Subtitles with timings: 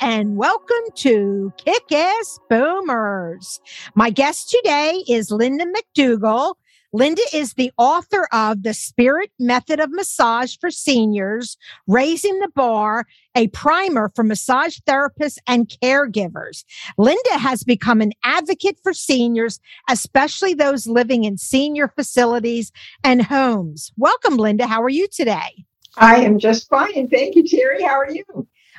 [0.00, 3.60] and welcome to Kick Ass Boomers.
[3.94, 6.54] My guest today is Linda McDougall.
[6.92, 11.56] Linda is the author of The Spirit Method of Massage for Seniors,
[11.88, 13.04] Raising the Bar,
[13.34, 16.64] a primer for massage therapists and caregivers.
[16.96, 22.70] Linda has become an advocate for seniors, especially those living in senior facilities
[23.02, 23.92] and homes.
[23.96, 24.66] Welcome, Linda.
[24.66, 25.64] How are you today?
[25.96, 27.08] I am just fine.
[27.08, 27.82] Thank you, Terry.
[27.82, 28.24] How are you?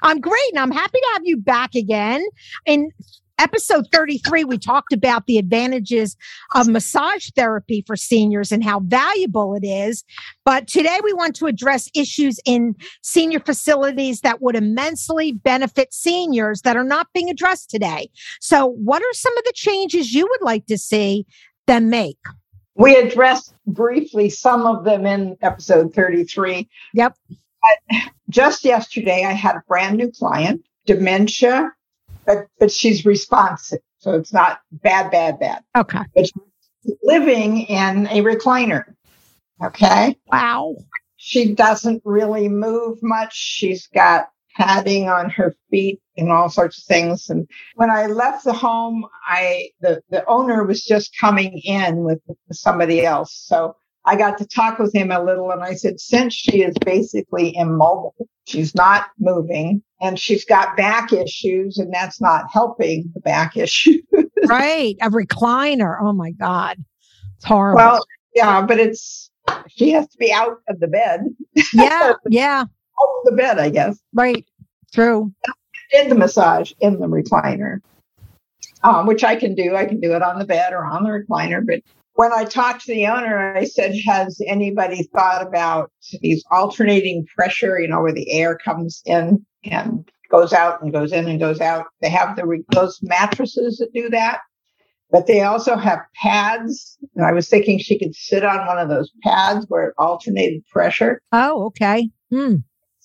[0.02, 0.50] I'm great.
[0.52, 2.24] And I'm happy to have you back again.
[2.66, 2.92] In
[3.40, 6.16] episode 33, we talked about the advantages
[6.54, 10.04] of massage therapy for seniors and how valuable it is.
[10.44, 16.62] But today we want to address issues in senior facilities that would immensely benefit seniors
[16.62, 18.10] that are not being addressed today.
[18.40, 21.26] So, what are some of the changes you would like to see
[21.68, 22.20] them make?
[22.78, 26.68] We addressed briefly some of them in episode 33.
[26.94, 27.16] Yep.
[27.66, 27.98] But
[28.30, 31.72] just yesterday, I had a brand new client, dementia,
[32.26, 33.80] but, but she's responsive.
[34.00, 35.64] So it's not bad, bad, bad.
[35.76, 36.00] Okay.
[36.16, 36.30] But
[37.04, 38.84] living in a recliner.
[39.64, 40.18] Okay.
[40.32, 40.76] Wow.
[41.18, 43.36] She doesn't really move much.
[43.36, 47.30] She's got padding on her feet and all sorts of things.
[47.30, 52.20] And when I left the home, I the, the owner was just coming in with
[52.52, 53.34] somebody else.
[53.34, 53.76] So
[54.06, 57.56] I got to talk with him a little and I said, since she is basically
[57.56, 63.58] immobile, she's not moving and she's got back issues and that's not helping the back
[63.58, 64.02] issue.
[64.46, 64.96] right.
[65.02, 65.98] A recliner.
[66.00, 66.78] Oh my God.
[67.38, 67.78] It's horrible.
[67.78, 68.06] Well,
[68.36, 69.32] yeah, but it's
[69.68, 71.22] she has to be out of the bed.
[71.74, 72.14] Yeah.
[72.30, 72.66] yeah
[72.98, 74.00] on the bed, I guess.
[74.14, 74.46] Right.
[74.94, 75.34] True.
[75.92, 77.82] Did the massage in the recliner,
[78.84, 79.76] um, which I can do.
[79.76, 81.66] I can do it on the bed or on the recliner.
[81.66, 81.82] But
[82.16, 87.80] when I talked to the owner, I said, Has anybody thought about these alternating pressure,
[87.80, 91.62] you know, where the air comes in and goes out and goes in and goes
[91.62, 91.86] out?
[92.02, 94.40] They have the those mattresses that do that.
[95.12, 96.98] But they also have pads.
[97.16, 100.66] And I was thinking she could sit on one of those pads where it alternated
[100.68, 101.22] pressure.
[101.32, 102.10] Oh, okay.
[102.32, 102.56] Hmm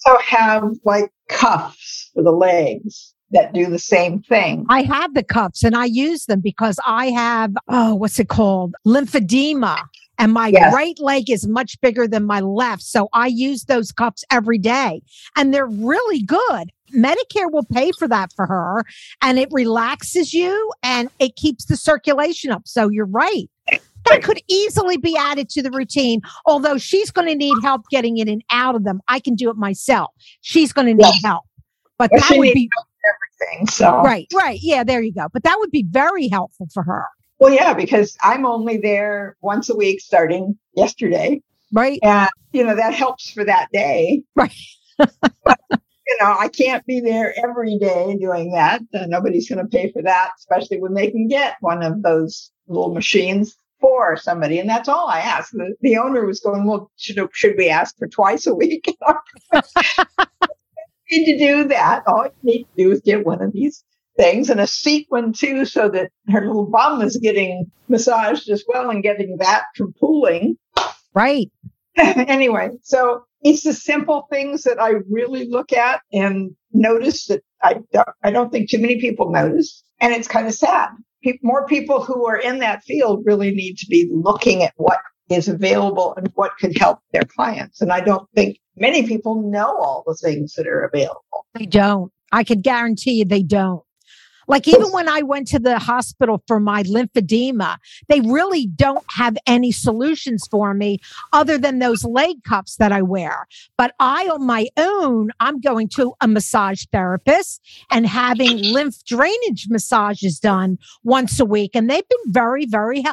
[0.06, 4.67] also have like cuffs for the legs that do the same thing.
[4.69, 8.75] I have the cuffs and I use them because I have, oh, what's it called?
[8.87, 9.81] Lymphedema.
[10.19, 10.75] And my yes.
[10.75, 12.83] right leg is much bigger than my left.
[12.83, 15.01] So I use those cuffs every day
[15.37, 16.71] and they're really good.
[16.95, 18.85] Medicare will pay for that for her
[19.23, 22.62] and it relaxes you and it keeps the circulation up.
[22.67, 23.49] So you're right
[24.07, 26.21] that could easily be added to the routine.
[26.47, 29.51] Although she's going to need help getting in and out of them, I can do
[29.51, 30.11] it myself.
[30.41, 31.25] She's going to need yes.
[31.25, 31.45] help,
[31.99, 32.69] but that would be
[33.41, 33.67] everything.
[33.69, 35.27] So right, right, yeah, there you go.
[35.33, 37.06] But that would be very helpful for her.
[37.39, 41.43] Well, yeah, because I'm only there once a week starting yesterday.
[41.73, 41.99] Right.
[42.03, 44.23] And, you know, that helps for that day.
[44.37, 44.53] Right.
[44.99, 48.83] but, you know, I can't be there every day doing that.
[48.93, 52.50] Uh, nobody's going to pay for that, especially when they can get one of those
[52.69, 55.53] little machines for somebody, and that's all I asked.
[55.53, 58.95] The, the owner was going, "Well, should should we ask for twice a week?"
[61.10, 62.03] need to do that.
[62.06, 63.84] All you need to do is get one of these
[64.16, 68.65] things and a seat one too, so that her little bum is getting massaged as
[68.69, 70.56] well and getting that from pooling.
[71.15, 71.50] Right.
[71.97, 77.81] anyway, so it's the simple things that I really look at and notice that I
[77.93, 80.91] don't, I don't think too many people notice, and it's kind of sad
[81.22, 84.99] pe- more people who are in that field really need to be looking at what
[85.28, 87.81] is available and what could help their clients.
[87.81, 91.47] And I don't think many people know all the things that are available.
[91.55, 92.12] They don't.
[92.32, 93.82] I could guarantee you they don't.
[94.50, 97.76] Like even when I went to the hospital for my lymphedema,
[98.08, 100.99] they really don't have any solutions for me
[101.32, 103.47] other than those leg cuffs that I wear.
[103.79, 107.61] But I, on my own, I'm going to a massage therapist
[107.93, 111.76] and having lymph drainage massages done once a week.
[111.76, 113.05] And they've been very, very,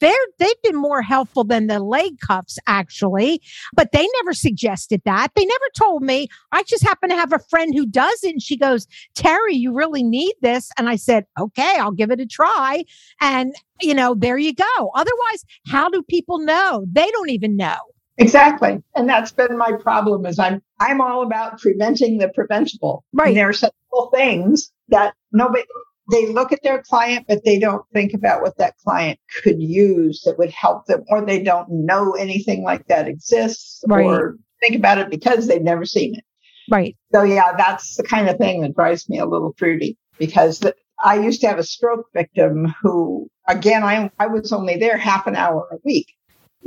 [0.00, 3.40] they're, they've been more helpful than the leg cuffs actually,
[3.74, 5.28] but they never suggested that.
[5.34, 6.28] They never told me.
[6.52, 8.32] I just happen to have a friend who does it.
[8.32, 10.70] And she goes, Terry, you really need this.
[10.76, 12.84] And I said, okay, I'll give it a try.
[13.20, 14.90] And, you know, there you go.
[14.94, 16.84] Otherwise, how do people know?
[16.90, 17.76] They don't even know.
[18.18, 18.82] Exactly.
[18.94, 23.04] And that's been my problem is I'm I'm all about preventing the preventable.
[23.12, 23.28] Right.
[23.28, 25.64] And there are simple things that nobody
[26.10, 30.22] they look at their client, but they don't think about what that client could use
[30.24, 34.04] that would help them, or they don't know anything like that exists, Right.
[34.04, 36.24] or think about it because they've never seen it.
[36.68, 36.96] Right.
[37.12, 40.74] So yeah, that's the kind of thing that drives me a little fruity because the,
[41.04, 45.26] I used to have a stroke victim who, again, I I was only there half
[45.26, 46.08] an hour a week.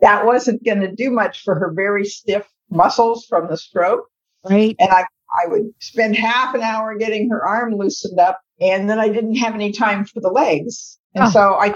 [0.00, 4.06] that wasn't going to do much for her very stiff muscles from the stroke,
[4.48, 4.76] Right.
[4.78, 5.04] and I
[5.44, 9.36] I would spend half an hour getting her arm loosened up, and then I didn't
[9.36, 11.30] have any time for the legs, and Oh.
[11.30, 11.74] so I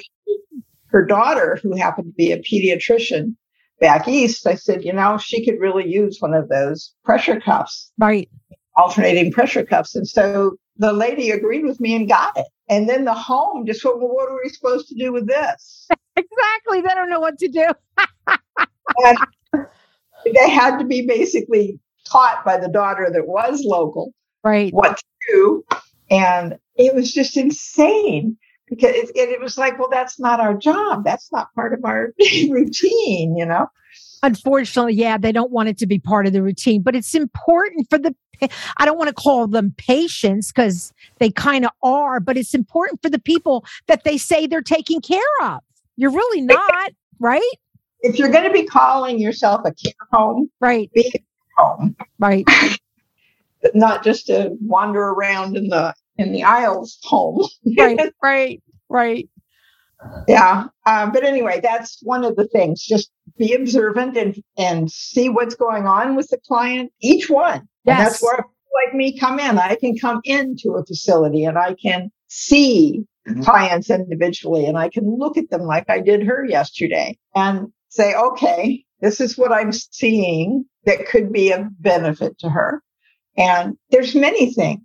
[0.86, 3.34] her daughter, who happened to be a pediatrician
[3.80, 7.90] back east, I said, you know, she could really use one of those pressure cuffs
[7.98, 8.28] Right.
[8.76, 9.94] Alternating pressure cuffs.
[9.94, 12.46] And so the lady agreed with me and got it.
[12.68, 15.88] And then the home just went, well, what are we supposed to do with this?
[16.14, 16.82] Exactly.
[16.82, 17.66] They don't know what to do.
[19.04, 19.18] And
[20.24, 24.12] they had to be basically taught by the daughter that was local
[24.44, 24.72] Right.
[24.74, 25.64] what to do.
[26.10, 28.36] And it was just insane
[28.68, 31.02] because it, it, it was like, well, that's not our job.
[31.04, 32.12] That's not part of our
[32.50, 33.68] routine, you know?
[34.22, 37.88] Unfortunately, yeah, they don't want it to be part of the routine, but it's important
[37.90, 38.14] for the,
[38.76, 43.02] I don't want to call them patients because they kind of are, but it's important
[43.02, 45.60] for the people that they say they're taking care of.
[45.96, 47.40] You're really not, right?
[48.00, 50.90] If you're going to be calling yourself a care home, Right.
[50.92, 51.20] be a care
[51.56, 51.96] home.
[52.18, 52.46] Right.
[53.74, 57.46] not just to wander around in the in the aisles home.
[57.78, 57.98] Right.
[58.22, 58.62] right.
[58.88, 59.28] Right.
[60.28, 60.64] Yeah.
[60.86, 62.82] Um, but anyway, that's one of the things.
[62.82, 67.68] Just be observant and and see what's going on with the client, each one.
[67.86, 68.44] And that's where
[68.84, 69.58] like me come in.
[69.58, 73.04] I can come into a facility and I can see
[73.42, 78.14] clients individually and I can look at them like I did her yesterday and say,
[78.14, 82.82] okay, this is what I'm seeing that could be of benefit to her.
[83.36, 84.80] And there's many things.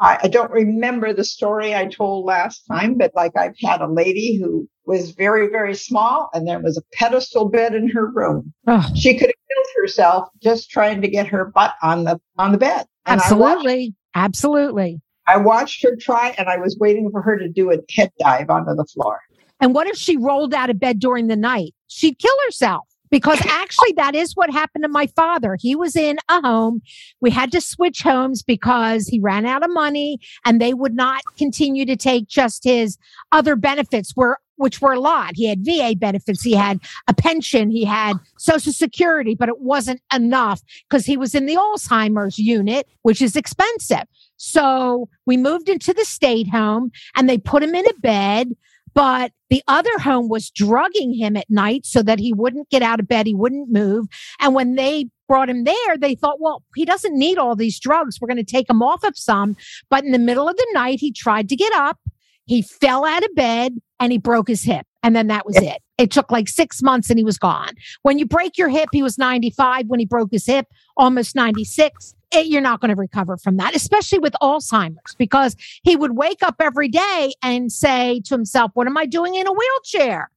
[0.00, 3.86] I, I don't remember the story I told last time, but like I've had a
[3.86, 8.52] lady who was very, very small and there was a pedestal bed in her room.
[8.66, 12.52] Oh, She could have killed herself just trying to get her butt on the on
[12.52, 12.86] the bed.
[13.06, 13.94] And I absolutely.
[14.14, 15.00] Absolutely.
[15.26, 18.50] I watched her try and I was waiting for her to do a head dive
[18.50, 19.20] onto the floor.
[19.60, 21.72] And what if she rolled out of bed during the night?
[21.86, 25.56] She'd kill herself because actually that is what happened to my father.
[25.60, 26.82] He was in a home.
[27.20, 31.22] We had to switch homes because he ran out of money and they would not
[31.38, 32.98] continue to take just his
[33.30, 35.32] other benefits were which were a lot.
[35.34, 40.00] He had VA benefits, he had a pension, he had social security, but it wasn't
[40.14, 44.04] enough because he was in the Alzheimer's unit, which is expensive.
[44.36, 48.52] So we moved into the state home and they put him in a bed
[48.94, 53.00] but the other home was drugging him at night so that he wouldn't get out
[53.00, 54.06] of bed, he wouldn't move.
[54.40, 58.18] And when they brought him there, they thought, well, he doesn't need all these drugs.
[58.20, 59.56] We're going to take him off of some.
[59.90, 61.98] But in the middle of the night, he tried to get up,
[62.46, 64.86] he fell out of bed, and he broke his hip.
[65.02, 65.82] And then that was it.
[65.98, 67.70] It took like six months and he was gone.
[68.02, 69.86] When you break your hip, he was 95.
[69.86, 70.66] When he broke his hip,
[70.96, 72.14] almost 96.
[72.34, 76.42] It, you're not going to recover from that, especially with Alzheimer's, because he would wake
[76.42, 80.30] up every day and say to himself, What am I doing in a wheelchair?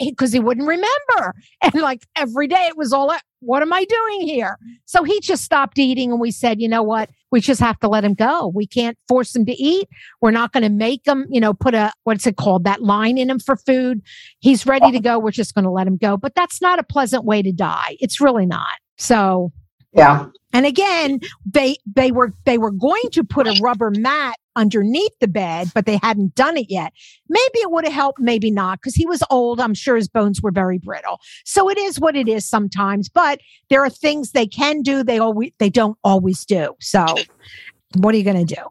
[0.00, 1.34] Because he wouldn't remember.
[1.62, 4.58] And like every day it was all, What am I doing here?
[4.84, 6.10] So he just stopped eating.
[6.10, 7.08] And we said, You know what?
[7.30, 8.48] We just have to let him go.
[8.54, 9.88] We can't force him to eat.
[10.20, 12.64] We're not going to make him, you know, put a, what's it called?
[12.64, 14.02] That line in him for food.
[14.40, 15.18] He's ready to go.
[15.18, 16.18] We're just going to let him go.
[16.18, 17.96] But that's not a pleasant way to die.
[18.00, 18.76] It's really not.
[18.98, 19.50] So
[19.94, 20.26] Yeah.
[20.52, 25.28] and again, they they were they were going to put a rubber mat underneath the
[25.28, 26.92] bed, but they hadn't done it yet.
[27.28, 29.60] Maybe it would have helped, maybe not, because he was old.
[29.60, 31.20] I'm sure his bones were very brittle.
[31.44, 33.08] So it is what it is sometimes.
[33.08, 35.02] But there are things they can do.
[35.04, 36.74] They always they don't always do.
[36.80, 37.04] So
[37.96, 38.62] what are you going to do?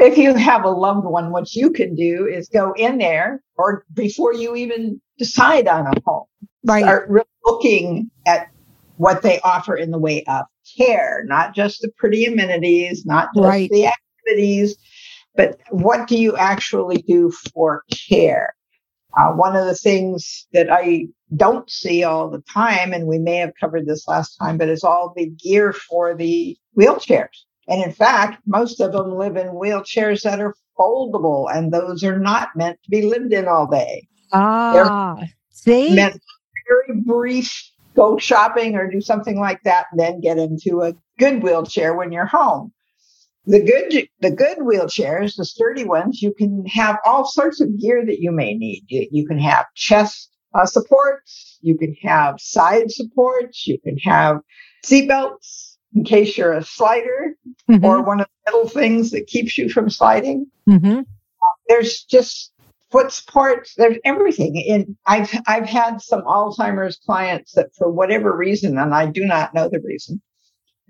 [0.00, 3.84] If you have a loved one, what you can do is go in there or
[3.92, 6.24] before you even decide on a home,
[6.64, 6.82] Right.
[6.84, 8.48] start really looking at
[9.02, 10.44] what they offer in the way of
[10.78, 13.68] care, not just the pretty amenities, not just Right.
[13.70, 14.76] the activities,
[15.34, 18.54] but what do you actually do for care?
[19.18, 23.36] Uh, one of the things that I don't see all the time, and we may
[23.38, 27.44] have covered this last time, but is all the gear for the wheelchairs.
[27.66, 32.20] And in fact, most of them live in wheelchairs that are foldable, and those are
[32.20, 34.06] not meant to be lived in all day.
[34.32, 36.20] Ah, see, Meant
[36.68, 41.42] very brief go shopping or do something like that, and then get into a good
[41.42, 42.72] wheelchair when you're home.
[43.44, 48.04] The good, the good wheelchairs, the sturdy ones, you can have all sorts of gear
[48.06, 48.84] that you may need.
[48.86, 54.38] You, you can have chest uh, supports, you can have side supports, you can have
[54.86, 57.34] seatbelts in case you're a slider
[57.70, 57.82] Mhm.
[57.84, 60.46] or one of the little things that keeps you from sliding.
[60.68, 61.04] Mhm.
[61.68, 62.51] There's just
[62.92, 63.74] foot supports.
[63.74, 64.64] There's everything.
[64.70, 69.54] And I've I've had some Alzheimer's clients that, for whatever reason, and I do not
[69.54, 70.20] know the reason,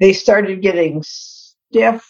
[0.00, 2.06] they started getting stiff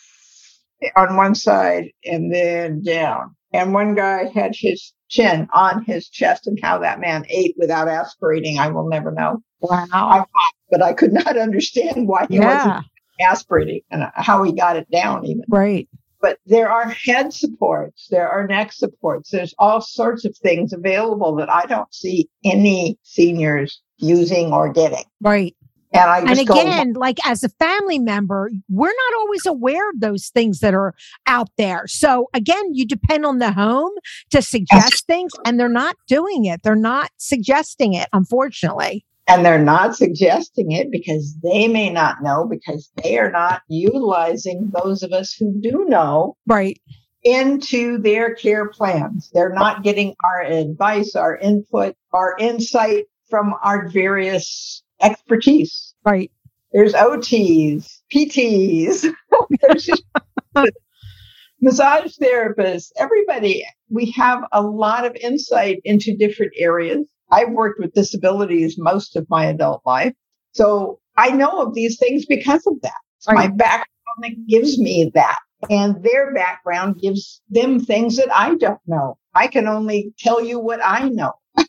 [0.96, 3.36] on one side and then down.
[3.52, 7.86] And one guy had his chin on his chest, and how that man ate without
[7.86, 9.42] aspirating, I will never know.
[9.60, 10.26] Wow.
[10.70, 12.86] But I could not understand why he wasn't
[13.20, 15.86] aspirating and how he got it down, even Right.
[16.22, 21.34] But there are head supports, there are neck supports, there's all sorts of things available
[21.36, 25.04] that I don't see any seniors using or getting.
[25.20, 25.54] Right.
[25.94, 30.00] And I And go, again, like as a family member, we're not always aware of
[30.00, 30.94] those things that are
[31.26, 31.86] out there.
[31.86, 33.92] So again, you depend on the home
[34.30, 36.62] to suggest things and they're not doing it.
[36.62, 39.04] They're not suggesting it, unfortunately.
[39.28, 44.70] And they're not suggesting it because they may not know because they are not utilizing
[44.74, 46.80] those of us who do know Right.
[47.22, 49.30] into their care plans.
[49.32, 55.94] They're not getting our advice, our input, our insight from our various expertise.
[56.04, 56.30] Right.
[56.72, 59.06] There's OTs, PTs,
[59.60, 60.02] there's just
[61.60, 63.64] massage therapists, everybody.
[63.88, 67.06] We have a lot of insight into different areas.
[67.32, 70.12] I've worked with disabilities most of my adult life.
[70.52, 72.92] So I know of these things because of that.
[73.16, 73.86] It's my background
[74.18, 75.38] that gives me that.
[75.70, 79.16] And their background gives them things that I don't know.
[79.34, 81.32] I can only tell you what I know.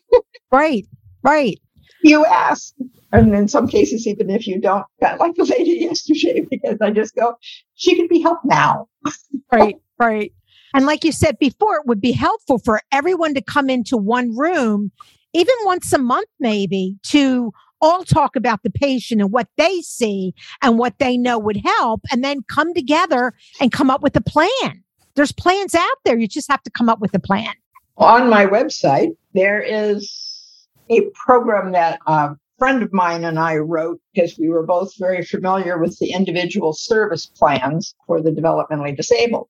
[0.52, 0.86] Right.
[1.24, 1.58] Right.
[2.02, 2.74] you ask.
[3.12, 6.78] And in some cases, even if you don't, kind of like the lady yesterday, because
[6.80, 7.36] I just go,
[7.74, 8.88] she can be helped now.
[9.52, 9.76] Right.
[9.98, 10.32] Right.
[10.74, 14.36] And like you said before, it would be helpful for everyone to come into one
[14.36, 14.90] room,
[15.34, 20.32] even once a month, maybe, to all talk about the patient and what they see
[20.62, 24.22] and what they know would help, and then come together and come up with a
[24.22, 24.82] plan.
[25.16, 26.18] There's plans out there.
[26.18, 27.52] You just have to come up with a plan.
[27.96, 34.00] On my website, there is a program that a friend of mine and I wrote
[34.12, 39.48] because we were both very familiar with the individual service plans for the developmentally disabled.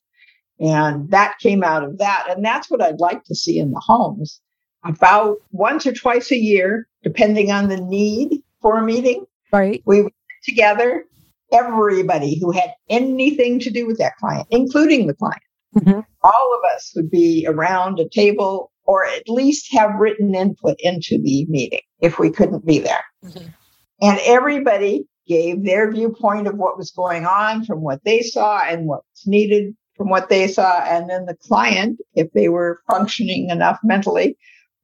[0.61, 2.27] And that came out of that.
[2.31, 4.41] And that's what I'd like to see in the homes
[4.85, 9.25] about once or twice a year, depending on the need for a meeting.
[9.53, 9.83] Right.
[9.87, 11.05] we would get together
[11.53, 15.43] everybody who had anything to do with that client, including the client.
[15.77, 16.05] Mhm.
[16.25, 21.19] All of us would be around a table or at least have written input into
[21.23, 23.05] the meeting if we couldn't be there.
[23.25, 23.55] Mhm.
[24.03, 28.87] And everybody gave their viewpoint of what was going on from what they saw and
[28.87, 30.81] what was needed from what they saw.
[30.81, 34.37] And then the client, if they were functioning enough mentally,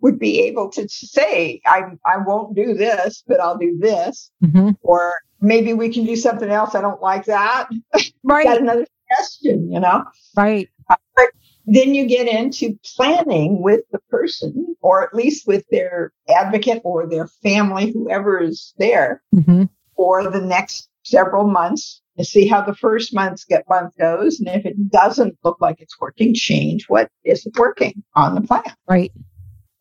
[0.02, 4.76] would be able to say, I, I won't do this, but I'll do this Mhm.
[4.82, 6.74] or maybe we can do something else.
[6.74, 7.68] I don't like that.
[8.22, 8.44] Right.
[8.44, 10.04] Got another suggestion, you know?
[10.36, 10.68] Right.
[11.66, 17.06] Then you get into planning with the person, or at least with their advocate or
[17.08, 19.68] their family, whoever is there, Mhm.
[19.96, 24.40] for the next several months to see how the first month's get month goes.
[24.40, 28.64] And if it doesn't look like it's working, change what isn't working on the plan.
[28.88, 29.12] Right.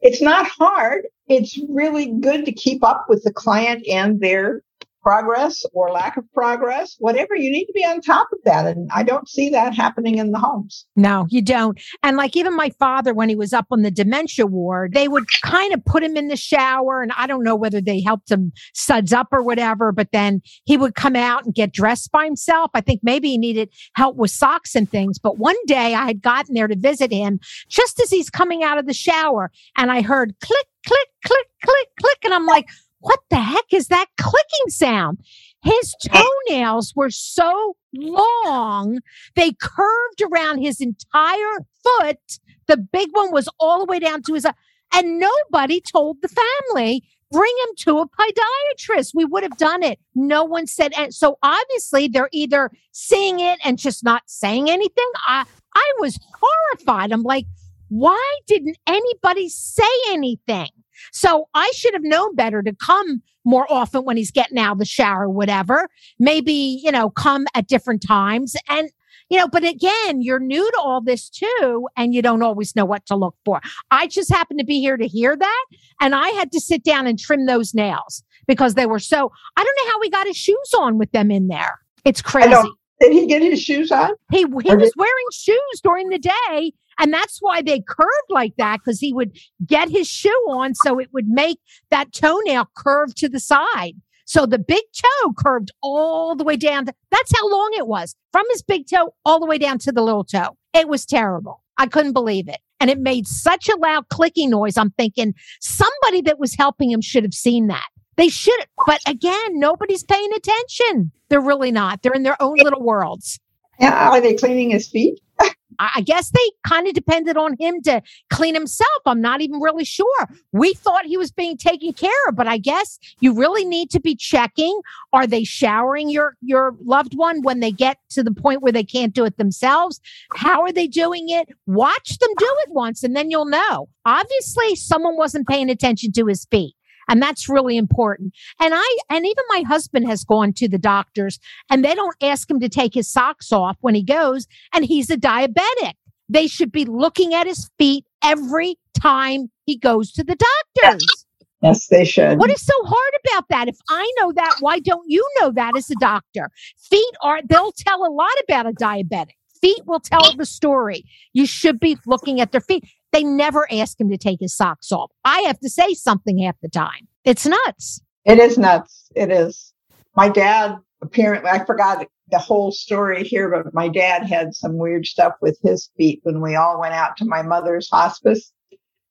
[0.02, 1.08] It's not hard.
[1.28, 4.64] It's really good to keep up with the client and their
[5.02, 7.36] progress or lack of progress, whatever.
[7.36, 8.66] You need to be on top of that.
[8.66, 10.86] And I don't see that happening in the homes.
[10.96, 11.80] No, you don't.
[12.04, 15.26] And like even my father, when he was up on the dementia ward, they would
[15.44, 17.02] kind of put him in the shower.
[17.02, 20.78] And I don't know whether they helped him suds up or whatever, but then he
[20.78, 22.72] would come out and get dressed by himself.
[22.74, 25.18] I think maybe he needed help with socks and things.
[25.20, 27.40] But one day I had gotten there to visit him
[27.70, 31.88] just as he's coming out of the shower and I heard click, click, click, click,
[32.00, 32.18] click.
[32.24, 32.68] And I'm like,
[33.00, 35.20] what the heck is that clicking sound?
[35.64, 36.24] His uh, uh.
[36.48, 39.00] toenails were so long
[39.36, 42.40] they curved around his entire foot.
[42.68, 44.54] The big one was all the way down to his, uh,
[44.94, 49.12] and nobody told the family, bring him to a podiatrist.
[49.14, 50.00] We would have done it.
[50.16, 55.10] No one said, and so obviously they're either seeing it and just not saying anything.
[55.28, 57.12] I, I was horrified.
[57.12, 57.46] I'm like,
[57.90, 60.70] why didn't anybody say anything?
[61.12, 64.80] So I should have known better to come more often when he's getting out of
[64.80, 65.90] the shower, whatever.
[66.20, 68.56] Maybe, you know, come at different times.
[68.68, 68.90] And,
[69.30, 72.86] you know, but again, you're new to all this too, and you don't always know
[72.86, 73.62] what to look for.
[73.92, 75.66] I just happened to be here to hear that.
[76.02, 79.64] And I had to sit down and trim those nails because they were so, I
[79.64, 81.80] don't know how he got his shoes on with them in there.
[82.06, 82.70] It's crazy.
[83.00, 84.12] Did he get his shoes on?
[84.32, 88.80] He he was wearing shoes during the day, and that's why they curved like that
[88.80, 93.30] because he would get his shoe on so it would make that toenail curve to
[93.30, 93.94] the side.
[94.26, 96.86] So the big toe curved all the way down.
[96.86, 100.04] That's how long it was from his big toe all the way down to the
[100.04, 100.56] little toe.
[100.74, 101.64] It was terrible.
[101.80, 102.60] I couldn't believe it.
[102.80, 104.78] And it made such a loud clicking noise.
[104.78, 107.88] I'm thinking somebody that was helping him should have seen that.
[108.18, 111.12] They should, but again, nobody's paying attention.
[111.30, 112.02] They're really not.
[112.02, 113.40] They're in their own little worlds.
[113.80, 115.20] Yeah, are they cleaning his feet?
[115.80, 118.90] I guess they kind of depended on him to clean himself.
[119.06, 120.28] I'm not even really sure.
[120.52, 124.02] We thought he was being taken care of, but I guess you really need to
[124.02, 124.82] be checking.
[125.14, 128.84] Are they showering your your loved one when they get to the point where they
[128.84, 130.02] can't do it themselves?
[130.36, 131.48] How are they doing it?
[131.66, 133.88] Watch them do it once and then you'll know.
[134.06, 136.76] Obviously, someone wasn't paying attention to his feet.
[137.10, 138.34] And that's really important.
[138.62, 141.40] And I, and even my husband has gone to the doctors
[141.70, 145.10] and they don't ask him to take his socks off when he goes and he's
[145.10, 145.94] a diabetic.
[146.30, 150.38] They should be looking at his feet every time he goes to the
[150.76, 151.26] doctors.
[151.62, 152.40] Yes, they should.
[152.40, 153.68] What is so hard about that?
[153.68, 156.52] If I know that, why don't you know that as a doctor?
[156.78, 159.34] Feet are, they'll tell a lot about a diabetic.
[159.60, 161.04] Feet will tell the story.
[161.34, 162.86] You should be looking at their feet.
[163.12, 165.12] They never ask him to take his socks off.
[165.26, 167.08] I have to say something half the time.
[167.26, 168.02] It's nuts.
[168.26, 169.10] It is nuts.
[169.16, 169.74] It is.
[170.16, 175.06] My dad apparently, I forgot the whole story here, but my dad had some weird
[175.06, 178.52] stuff with his feet when we all went out to my mother's hospice.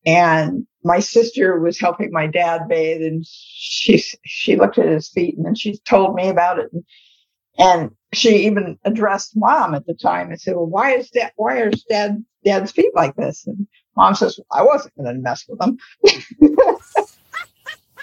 [0.07, 5.37] And my sister was helping my dad bathe and she, she looked at his feet
[5.37, 6.73] and then she told me about it.
[6.73, 6.85] And,
[7.59, 11.59] and she even addressed mom at the time and said, well, why is that, why
[11.59, 13.47] are dad, dad's feet like this?
[13.47, 13.67] And
[13.99, 15.77] mom says, I wasn't going to mess with them.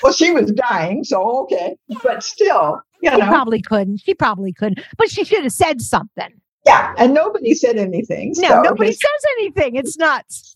[0.03, 1.03] well, she was dying.
[1.03, 1.75] So, okay.
[2.03, 3.97] But still, you She know, probably couldn't.
[4.01, 4.79] She probably couldn't.
[4.97, 6.29] But she should have said something.
[6.65, 6.93] yeah.
[6.97, 8.33] And nobody said anything.
[8.37, 9.75] No, so nobody just- says anything.
[9.75, 10.55] It's nuts.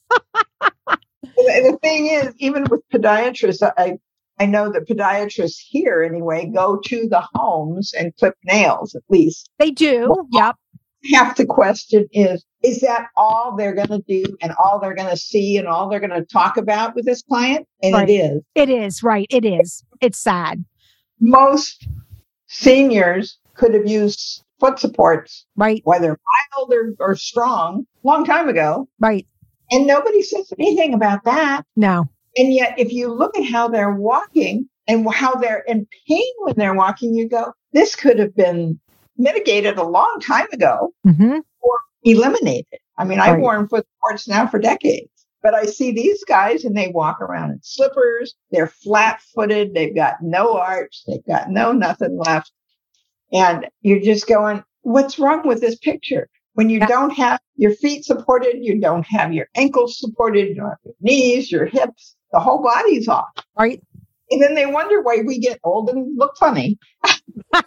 [0.62, 3.98] And the thing is, even with podiatrists, I,
[4.40, 9.50] I know that podiatrists here anyway go to the homes and clip nails at least.
[9.60, 10.14] They do.
[10.34, 10.56] Yep.
[11.14, 15.10] Half the question is, is that all they're going to do and all they're going
[15.10, 17.68] to see and all they're going to talk about with this client?
[17.82, 18.10] And Right.
[18.10, 18.42] it is.
[18.56, 19.04] It is.
[19.04, 19.28] Right.
[19.30, 19.84] It is.
[20.02, 20.64] It's sad.
[21.20, 21.88] Most
[22.48, 25.82] seniors could have used foot supports, Right.
[25.86, 26.18] whether
[26.58, 28.88] mild or, or strong, long time ago.
[29.00, 29.26] Right.
[29.72, 31.64] And nobody says anything about that.
[31.76, 32.10] No.
[32.38, 36.56] And yet, if you look at how they're walking and how they're in pain when
[36.58, 38.80] they're walking, you go, this could have been
[39.18, 41.40] mitigated a long time ago, hmm
[42.04, 42.80] eliminated.
[42.98, 43.42] I mean, I've Right.
[43.42, 45.10] worn foot supports now for decades,
[45.42, 48.36] but I see these guys and they walk around in slippers.
[48.52, 49.74] They're flat footed.
[49.74, 51.04] They've got no arch.
[51.08, 52.52] They've got no nothing left.
[53.32, 56.30] And you're just going, what's wrong with this picture?
[56.54, 60.70] When you don't have your feet supported, you don't have your ankles supported, you don't
[60.70, 63.30] have your knees, your hips, the whole body's off.
[63.58, 63.82] Right.
[64.32, 66.78] And then they wonder why we get old and look funny.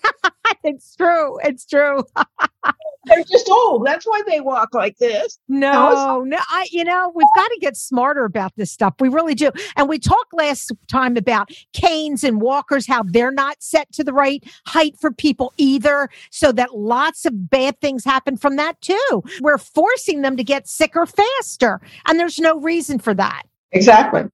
[0.64, 1.38] It's true.
[1.42, 2.04] It's true.
[3.06, 3.84] They're just old.
[3.84, 5.38] That's why they walk like this.
[5.48, 8.94] No, no, I, you know, we've got to get smarter about this stuff.
[9.00, 9.50] We really do.
[9.76, 14.12] And we talked last time about canes and walkers, how they're not set to the
[14.12, 16.08] right height for people either.
[16.30, 19.24] So that lots of bad things happen from that too.
[19.40, 21.80] We're forcing them to get sicker faster.
[22.06, 23.42] And there's no reason for that.
[23.72, 24.24] Exactly.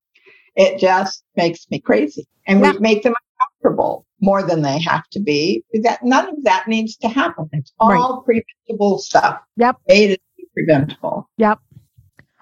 [0.56, 2.26] It just makes me crazy.
[2.46, 2.72] And Yeah.
[2.72, 3.14] we make them
[3.58, 5.64] uncomfortable more than they have to be.
[5.82, 7.48] That none of that needs to happen.
[7.52, 9.40] It's all preventable stuff.
[9.56, 9.76] Yep.
[9.88, 11.28] Made to preventable.
[11.38, 11.58] Yep.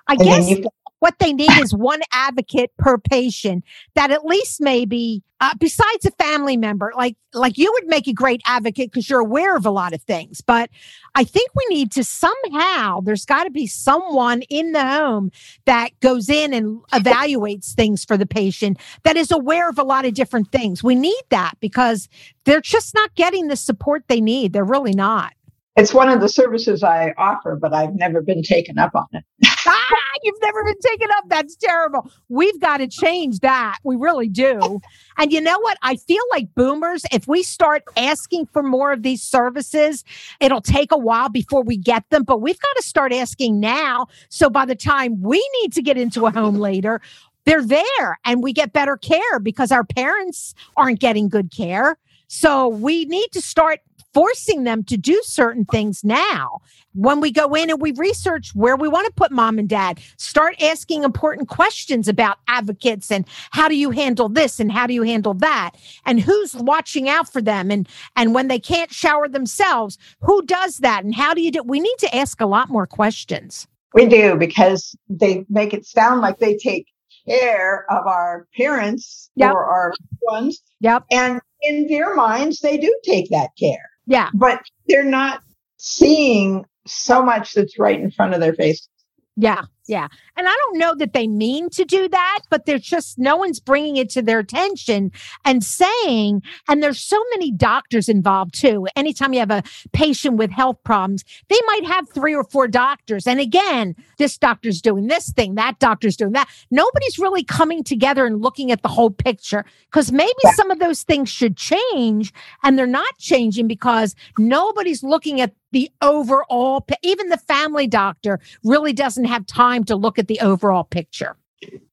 [0.08, 0.68] I And guess you
[1.06, 3.62] what they need is one advocate per patient
[3.94, 8.12] that at least maybe uh, besides a family member like like you would make a
[8.12, 10.68] great advocate because you're aware of a lot of things but
[11.14, 15.30] i think we need to somehow there's got to be someone in the home
[15.64, 20.04] that goes in and evaluates things for the patient that is aware of a lot
[20.04, 20.82] of different things.
[20.82, 22.08] We need that because
[22.44, 24.52] they're just not getting the support they need.
[24.52, 25.35] They're really not
[25.76, 29.24] it's one of the services I offer, but I've never been taken up on it.
[29.66, 31.24] ah, you've never been taken up.
[31.28, 32.10] That's terrible.
[32.30, 33.78] We've got to change that.
[33.84, 34.80] We really do.
[35.18, 35.76] And you know what?
[35.82, 40.02] I feel like boomers, if we start asking for more of these services,
[40.40, 44.06] it'll take a while before we get them, but we've got to start asking now.
[44.30, 47.02] So by the time we need to get into a home later,
[47.44, 51.98] they're there and we get better care because our parents aren't getting good care.
[52.28, 53.80] So we need to start
[54.16, 56.58] forcing them to do certain things now.
[56.94, 60.00] When we go in and we research where we want to put mom and dad,
[60.16, 64.94] start asking important questions about advocates and how do you handle this and how do
[64.94, 65.72] you handle that
[66.06, 70.78] and who's watching out for them and and when they can't shower themselves, who does
[70.78, 71.62] that and how do you do?
[71.62, 73.68] We need to ask a lot more questions.
[73.92, 76.86] We do because they make it sound like they take
[77.28, 79.52] care of our parents yep.
[79.52, 80.62] or our ones.
[80.80, 81.04] Yep.
[81.10, 83.90] And in their minds, they do take that care.
[84.06, 84.30] Yeah.
[84.34, 85.42] But they're not
[85.78, 88.88] seeing so much that's right in front of their face.
[89.36, 89.62] Yeah.
[89.86, 90.08] Yeah.
[90.36, 93.60] And I don't know that they mean to do that, but there's just no one's
[93.60, 95.12] bringing it to their attention
[95.44, 98.88] and saying, and there's so many doctors involved too.
[98.96, 103.28] Anytime you have a patient with health problems, they might have three or four doctors.
[103.28, 106.48] And again, this doctor's doing this thing, that doctor's doing that.
[106.70, 110.52] Nobody's really coming together and looking at the whole picture because maybe yeah.
[110.52, 112.32] some of those things should change
[112.64, 118.94] and they're not changing because nobody's looking at the overall, even the family doctor really
[118.94, 121.36] doesn't have time to look at the overall picture.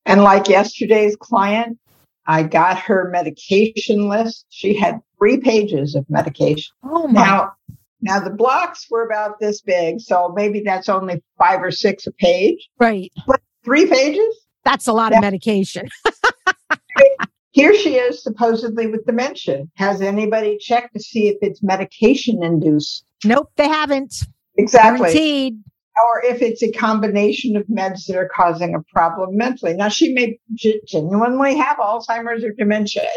[0.05, 1.77] And like yesterday's client,
[2.25, 4.45] I got her medication list.
[4.49, 6.73] She had three pages of medication.
[6.83, 7.21] Oh my.
[7.21, 7.53] Now,
[8.01, 12.11] now the blocks were about this big, so maybe that's only five or six a
[12.11, 12.69] page.
[12.79, 13.11] Right.
[13.27, 14.35] But three pages?
[14.63, 15.89] That's a lot of medication.
[17.51, 19.65] Here she is, supposedly with dementia.
[19.75, 23.05] Has anybody checked to see if it's medication induced?
[23.23, 24.25] Nope, they haven't.
[24.57, 24.99] Exactly.
[24.99, 25.63] Guaranteed
[26.01, 29.73] or if it's a combination of meds that are causing a problem mentally.
[29.73, 30.39] Now, she may
[30.85, 33.07] genuinely have Alzheimer's or dementia,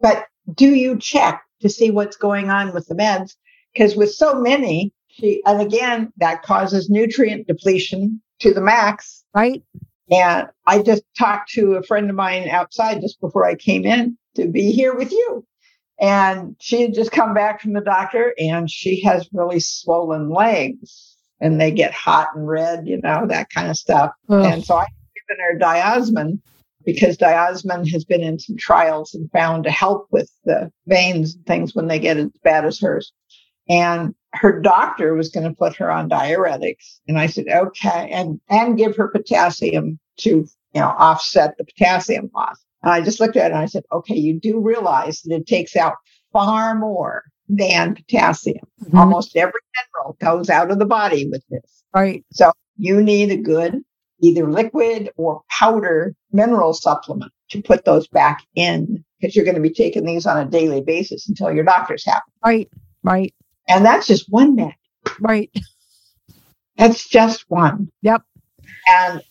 [0.00, 3.34] but do you check to see what's going on with the meds?
[3.72, 9.24] Because with so many, she, and again, that causes nutrient depletion to the max.
[9.34, 9.62] Right.
[10.10, 14.16] And I just talked to a friend of mine outside just before I came in
[14.36, 15.44] to be here with you.
[15.98, 21.15] And she had just come back from the doctor and she has really swollen legs
[21.40, 24.12] and they get hot and red, you know, that kind of stuff.
[24.44, 24.86] And so I've
[25.28, 26.40] given her diosmin
[26.84, 31.44] because diosmin has been in some trials and found to help with the veins and
[31.46, 33.12] things when they get as bad as hers.
[33.68, 37.00] And her doctor was going to put her on diuretics.
[37.08, 42.30] And I said, okay, and, and give her potassium to, you know, offset the potassium
[42.34, 42.64] loss.
[42.82, 45.46] And I just looked at it and I said, okay, you do realize that it
[45.46, 45.94] takes out
[46.32, 48.66] far more than potassium.
[48.82, 48.98] Mm-hmm.
[48.98, 51.84] Almost every mineral goes out of the body with this.
[51.94, 52.24] Right.
[52.32, 53.82] So you need a good
[54.20, 59.60] either liquid or powder mineral supplement to put those back in because you're going to
[59.60, 62.30] be taking these on a daily basis until your doctor's happy.
[62.44, 62.70] Right.
[63.02, 63.34] Right.
[63.68, 64.74] And that's just one med.
[65.20, 65.50] Right.
[66.76, 67.90] That's just one.
[68.02, 68.22] Yep.
[68.88, 69.22] And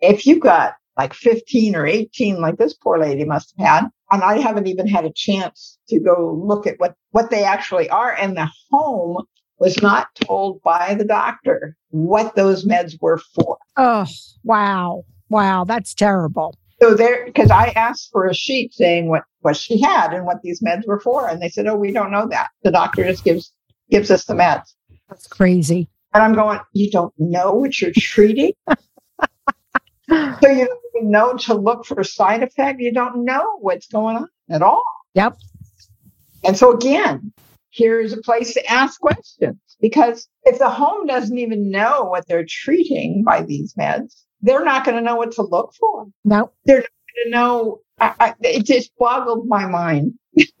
[0.00, 4.22] if you got like 15 or 18, like this poor lady must have had, and
[4.22, 8.12] I haven't even had a chance to go look at what, what they actually are.
[8.12, 9.24] And the home
[9.58, 13.58] was not told by the doctor what those meds were for.
[13.76, 14.06] Oh,
[14.42, 15.04] wow.
[15.28, 15.64] Wow.
[15.64, 16.56] That's terrible.
[16.80, 20.42] So there, because I asked for a sheet saying what, what she had and what
[20.42, 21.28] these meds were for.
[21.28, 22.50] And they said, oh, we don't know that.
[22.62, 23.52] The doctor just gives,
[23.90, 24.74] gives us the meds.
[25.08, 25.88] That's crazy.
[26.12, 28.52] And I'm going, you don't know what you're treating?
[30.10, 32.80] so you don't even know to look for side effect.
[32.80, 34.82] You don't know what's going on at all.
[35.14, 35.36] Yep.
[36.44, 37.32] And so again,
[37.70, 42.46] here's a place to ask questions because if the home doesn't even know what they're
[42.48, 46.06] treating by these meds, they're not going to know what to look for.
[46.24, 47.80] No, they're not going to know.
[47.98, 50.14] I, I, it just boggled my mind.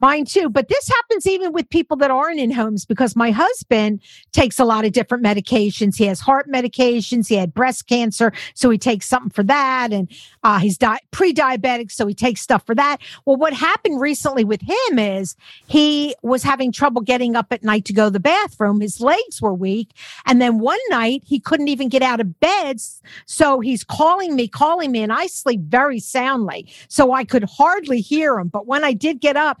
[0.00, 0.48] Mine too.
[0.48, 4.00] But this happens even with people that aren't in homes because my husband
[4.32, 5.96] takes a lot of different medications.
[5.96, 7.28] He has heart medications.
[7.28, 8.32] He had breast cancer.
[8.54, 9.92] So he takes something for that.
[9.92, 10.10] And
[10.42, 11.90] uh, he's di- pre diabetic.
[11.90, 12.98] So he takes stuff for that.
[13.26, 15.36] Well, what happened recently with him is
[15.66, 18.80] he was having trouble getting up at night to go to the bathroom.
[18.80, 19.90] His legs were weak.
[20.26, 22.80] And then one night he couldn't even get out of bed.
[23.26, 26.66] So he's calling me, calling me, and I sleep very soundly.
[26.88, 28.48] So I could hardly hear him.
[28.48, 29.60] But when I did get up,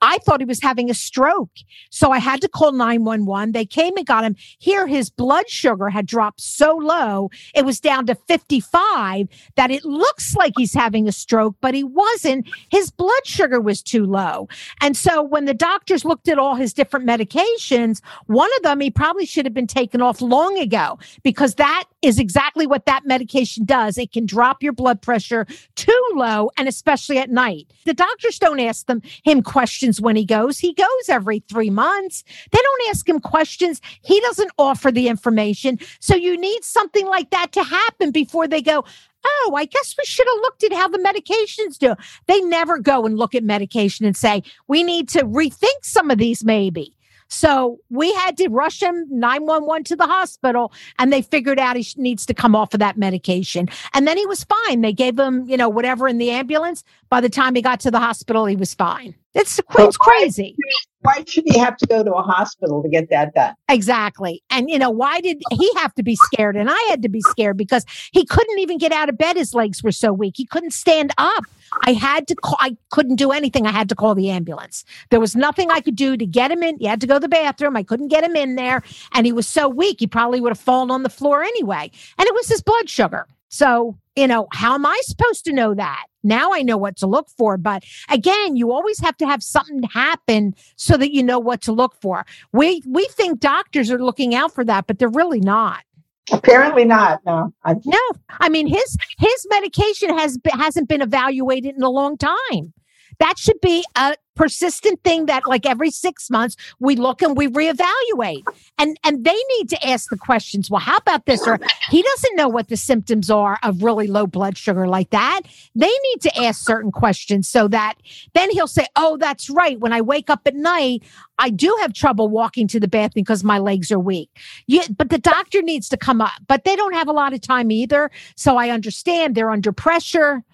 [0.00, 1.50] I thought he was having a stroke.
[1.90, 3.52] So I had to call 911.
[3.52, 4.36] They came and got him.
[4.58, 9.84] Here, his blood sugar had dropped so low, it was down to 55 that it
[9.84, 12.48] looks like he's having a stroke, but he wasn't.
[12.70, 14.48] His blood sugar was too low.
[14.80, 18.90] And so when the doctors looked at all his different medications, one of them he
[18.90, 23.64] probably should have been taken off long ago because that is exactly what that medication
[23.64, 23.98] does.
[23.98, 27.66] It can drop your blood pressure too low, and especially at night.
[27.84, 30.58] The doctors don't ask them him questions when he goes.
[30.58, 32.24] He goes every three months.
[32.50, 33.80] They don't ask him questions.
[34.02, 35.78] He doesn't offer the information.
[36.00, 38.84] So you need something like that to happen before they go,
[39.24, 41.94] oh, I guess we should have looked at how the medications do.
[42.26, 46.18] They never go and look at medication and say, we need to rethink some of
[46.18, 46.94] these maybe.
[47.28, 51.86] So we had to rush him 911 to the hospital and they figured out he
[51.96, 53.68] needs to come off of that medication.
[53.92, 54.80] And then he was fine.
[54.80, 56.84] They gave him, you know, whatever in the ambulance.
[57.10, 59.14] By the time he got to the hospital, he was fine.
[59.34, 60.56] It's, it's crazy.
[61.02, 63.54] Why should he have to go to a hospital to get that done?
[63.68, 64.42] Exactly.
[64.50, 66.56] And, you know, why did he have to be scared?
[66.56, 69.36] And I had to be scared because he couldn't even get out of bed.
[69.36, 70.34] His legs were so weak.
[70.36, 71.44] He couldn't stand up.
[71.84, 73.66] I had to call, I couldn't do anything.
[73.66, 74.84] I had to call the ambulance.
[75.10, 76.78] There was nothing I could do to get him in.
[76.78, 77.76] He had to go to the bathroom.
[77.76, 78.82] I couldn't get him in there.
[79.12, 81.90] And he was so weak, he probably would have fallen on the floor anyway.
[82.18, 83.26] And it was his blood sugar.
[83.48, 86.04] So, you know, how am I supposed to know that?
[86.22, 87.56] Now I know what to look for.
[87.56, 91.72] But again, you always have to have something happen so that you know what to
[91.72, 92.26] look for.
[92.52, 95.82] We we think doctors are looking out for that, but they're really not.
[96.30, 97.20] Apparently not.
[97.24, 97.54] No.
[97.64, 98.00] I, no.
[98.40, 102.72] I mean his his medication has hasn't been evaluated in a long time.
[103.20, 107.48] That should be a persistent thing that like every six months we look and we
[107.48, 108.44] reevaluate.
[108.78, 110.70] And and they need to ask the questions.
[110.70, 111.46] Well, how about this?
[111.46, 111.58] Or
[111.90, 115.40] he doesn't know what the symptoms are of really low blood sugar like that.
[115.74, 117.94] They need to ask certain questions so that
[118.34, 119.78] then he'll say, Oh, that's right.
[119.80, 121.02] When I wake up at night,
[121.38, 124.30] I do have trouble walking to the bathroom because my legs are weak.
[124.68, 126.40] Yeah, but the doctor needs to come up.
[126.46, 128.10] But they don't have a lot of time either.
[128.36, 130.44] So I understand they're under pressure.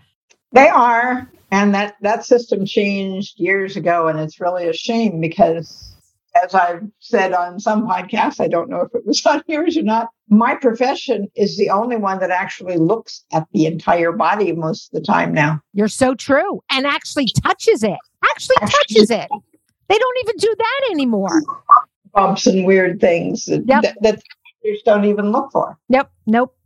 [0.52, 5.96] They are and that that system changed years ago and it's really a shame because
[6.42, 9.82] as i've said on some podcasts i don't know if it was on yours or
[9.82, 14.86] not my profession is the only one that actually looks at the entire body most
[14.86, 15.60] of the time now.
[15.74, 17.98] You're so true and actually touches it
[18.32, 19.28] actually touches it.
[19.88, 21.42] They don't even do that anymore.
[22.14, 23.82] Bumps and weird things that, yep.
[23.82, 24.22] that, that
[24.84, 25.78] don't even look for.
[25.88, 26.56] Yep nope.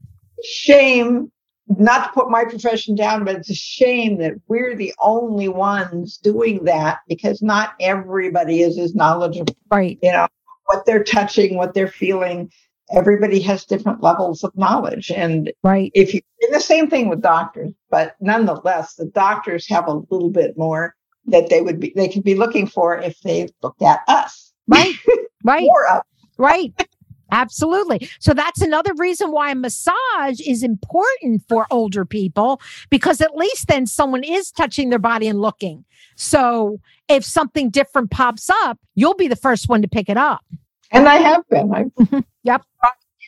[0.45, 1.33] Shame
[1.77, 6.17] not to put my profession down, but it's a shame that we're the only ones
[6.17, 9.55] doing that because not everybody is as knowledgeable.
[9.71, 9.99] Right.
[10.03, 10.29] You know,
[10.67, 12.51] what they're touching, what they're feeling.
[12.91, 15.11] Everybody has different levels of knowledge.
[15.11, 15.91] And right.
[15.95, 20.31] if you and the same thing with doctors, but nonetheless, the doctors have a little
[20.31, 20.95] bit more
[21.27, 24.53] that they would be they could be looking for if they looked at us.
[24.67, 24.95] Right.
[25.45, 25.69] Right.
[26.37, 26.88] Right.
[27.31, 28.09] Absolutely.
[28.21, 32.61] So that's another reason why massage is important for older people
[32.91, 35.85] because at least then someone is touching their body and looking.
[36.17, 40.41] So if something different pops up, you'll be the first one to pick it up.
[40.91, 41.73] And I have been.
[41.73, 42.21] I've mm-hmm.
[42.45, 42.63] yep.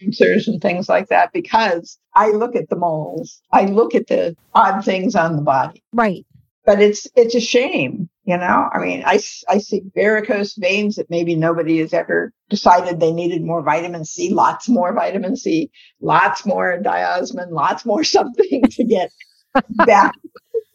[0.01, 3.43] Cancers and things like that because I look at the moles.
[3.53, 5.83] I look at the odd things on the body.
[5.93, 6.25] Right.
[6.65, 11.11] But it's it's a shame you know, I mean, I, I see varicose veins that
[11.11, 15.69] maybe nobody has ever decided they needed more vitamin C, lots more vitamin C,
[16.01, 19.11] lots more diosmin, lots more something to get
[19.71, 20.15] back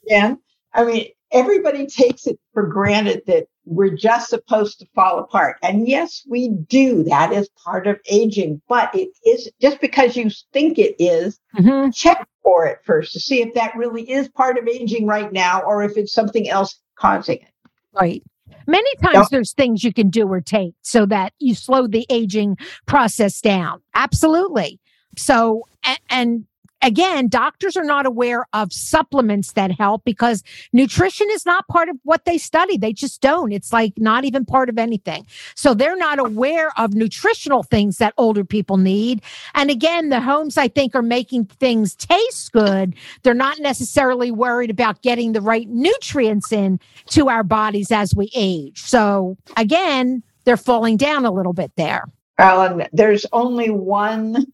[0.05, 0.37] again.
[0.73, 5.55] I mean, everybody takes it for granted that we're just supposed to fall apart.
[5.63, 7.03] And yes, we do.
[7.03, 11.91] That is part of aging, but it is just because you think it is, mm-hmm.
[11.91, 15.61] check for it first to see if that really is part of aging right now
[15.61, 17.47] or if it's something else causing it.
[17.93, 18.23] Right.
[18.67, 19.27] Many times yep.
[19.29, 23.81] there's things you can do or take so that you slow the aging process down.
[23.93, 24.79] Absolutely.
[25.17, 26.45] So, and, and
[26.81, 31.97] again, doctors are not aware of supplements that help because nutrition is not part of
[32.03, 32.77] what they study.
[32.77, 33.51] They just don't.
[33.51, 35.25] It's like not even part of anything.
[35.55, 39.21] So they're not aware of nutritional things that older people need.
[39.53, 42.95] And again, the homes I think are making things taste good.
[43.23, 48.29] They're not necessarily worried about getting the right nutrients in to our bodies as we
[48.35, 48.81] age.
[48.81, 52.05] So again, they're falling down a little bit there.
[52.37, 54.45] Alan, there's only one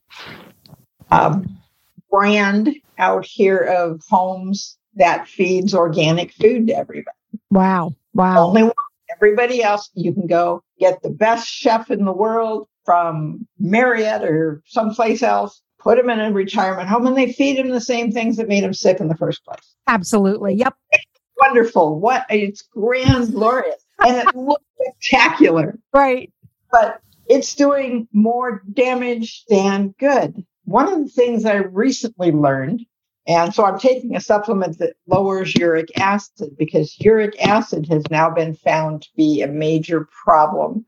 [1.10, 1.61] um,
[2.12, 7.17] brand out here of homes that feeds organic food to everybody.
[7.50, 7.95] Wow.
[8.13, 8.47] Wow.
[8.47, 8.74] Only one.
[9.15, 14.62] Everybody else, you can go get the best chef in the world from Marriott or
[14.65, 18.38] someplace else, put them in a retirement home, and they feed them the same things
[18.38, 19.76] that made them sick in the first place.
[19.88, 20.56] Absolutely.
[20.56, 20.76] Yep.
[20.91, 21.06] It's
[21.39, 22.00] wonderful.
[22.00, 25.78] What it's grand, glorious, and it looks spectacular.
[25.93, 26.32] Right.
[26.71, 32.86] But it's doing more damage than good one of the things I recently learned,
[33.28, 38.30] and so I'm taking a supplement that lowers uric acid because uric acid has now
[38.30, 40.86] been found to be a major problem.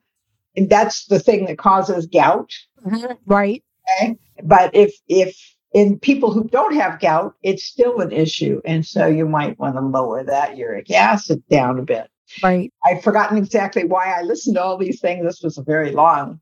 [0.56, 2.52] And that's the thing that causes gout.
[2.86, 3.14] Mm-hmm.
[3.26, 3.64] Right.
[4.02, 4.18] Okay.
[4.44, 5.38] But if if
[5.74, 8.62] in people who don't have gout, it's still an issue.
[8.66, 12.10] And so you might want to lower that uric acid down a bit.
[12.42, 12.72] Right.
[12.86, 15.26] I've forgotten exactly why I listened to all these things.
[15.26, 16.40] This was a very long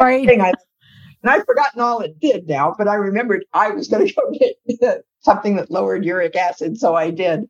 [0.00, 0.26] right.
[0.26, 0.52] thing I
[1.22, 4.30] and I've forgotten all it did now, but I remembered I was going to go
[4.80, 7.48] get something that lowered uric acid, so I did.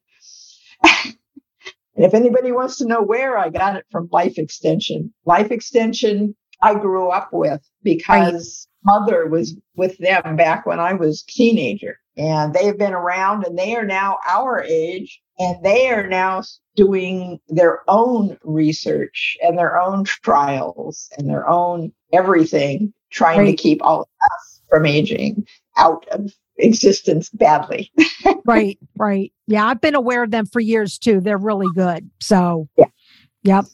[2.00, 5.12] And if anybody wants to know where, I got it from Life Extension.
[5.26, 11.22] Life Extension, I grew up with because mother was with them back when I was
[11.22, 11.98] teenager.
[12.16, 16.42] And they've been around and they are now our age and they are now
[16.76, 23.56] doing their own research and their own trials and their own everything, trying right.
[23.56, 25.46] to keep all of us from aging
[25.76, 27.90] out of existence badly.
[28.44, 29.32] right, right.
[29.46, 31.20] Yeah, I've been aware of them for years too.
[31.20, 32.10] They're really good.
[32.20, 32.86] So, yeah.
[33.42, 33.64] Yep.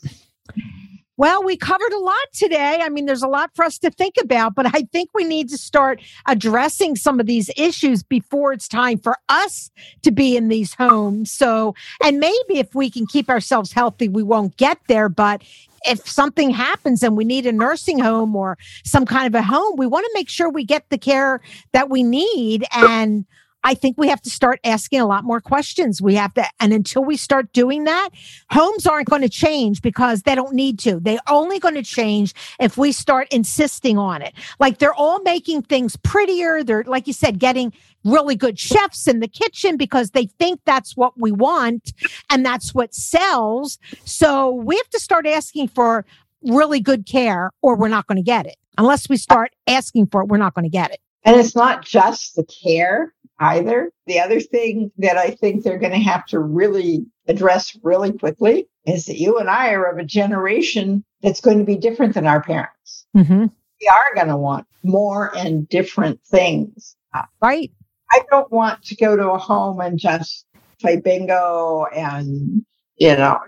[1.18, 2.81] Well, we covered a lot today.
[2.83, 5.49] I mean, there's a lot for us to think about, but I think we need
[5.49, 9.70] to start addressing some of these issues before it's time for us
[10.03, 11.33] to be in these homes.
[11.33, 15.09] So, and maybe if we can keep ourselves healthy, we won't get there.
[15.09, 15.42] But
[15.87, 19.77] if something happens and we need a nursing home or some kind of a home,
[19.77, 21.40] we want to make sure we get the care
[21.72, 22.64] that we need.
[22.72, 23.25] And
[23.66, 26.01] I think we have to start asking a lot more questions.
[26.01, 28.11] We have to, and until we start doing that,
[28.49, 31.01] homes aren't going to change because they don't need to.
[31.01, 34.35] They're only going to change if we start insisting on it.
[34.61, 36.62] Like they're all making things prettier.
[36.62, 37.72] They're, like you said, getting
[38.07, 41.92] really good chefs in the kitchen because they think that's what we want
[42.31, 43.79] and that's what sells.
[44.05, 46.07] So we have to start asking for
[46.42, 48.57] really good care or we're not going to get it.
[48.79, 51.01] Unless we start asking for it, we're not going to get it.
[51.25, 53.90] And it's not just the care either.
[54.07, 58.69] The other thing that I think they're going to have to really address really quickly
[58.87, 62.27] is that you and I are of a generation that's going to be different than
[62.27, 63.07] our parents.
[63.16, 63.47] Mm-hmm.
[63.81, 66.97] We are going to want more and different things.
[67.42, 67.73] Right.
[68.11, 70.47] I don't want to go to a home and just
[70.81, 72.64] play bingo and,
[72.97, 73.38] you know,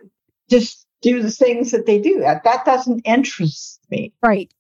[0.51, 2.21] just do the things that they do.
[2.21, 4.13] That, that doesn't interest me.
[4.23, 4.53] Right.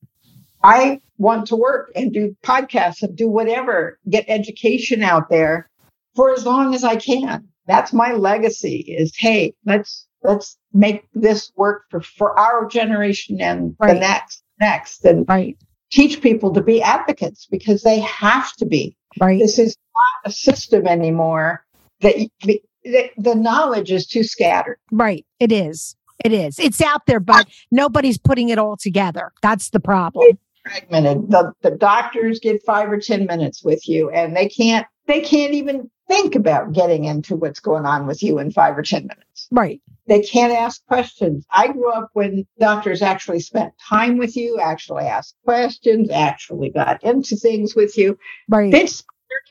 [0.62, 5.70] I want to work and do podcasts and do whatever, get education out there
[6.14, 7.48] for as long as I can.
[7.66, 13.76] That's my legacy is, hey, let's, let's make this work for, for our generation and
[13.78, 13.94] right.
[13.94, 15.56] the next, next and right.
[15.90, 18.96] teach people to be advocates because they have to be.
[19.20, 19.38] Right.
[19.38, 19.76] This is
[20.24, 21.64] not a system anymore
[22.00, 24.78] that, that the knowledge is too scattered.
[24.90, 25.24] Right.
[25.40, 25.96] It is.
[26.24, 26.58] It is.
[26.58, 29.32] It's out there, but nobody's putting it all together.
[29.42, 31.30] That's the problem fragmented.
[31.30, 35.54] The, the doctors get five or 10 minutes with you and they can't, they can't
[35.54, 39.48] even think about getting into what's going on with you in five or 10 minutes.
[39.50, 39.80] Right.
[40.06, 41.46] They can't ask questions.
[41.50, 47.02] I grew up when doctors actually spent time with you, actually asked questions, actually got
[47.02, 48.18] into things with you.
[48.48, 48.72] Right.
[48.72, 48.88] They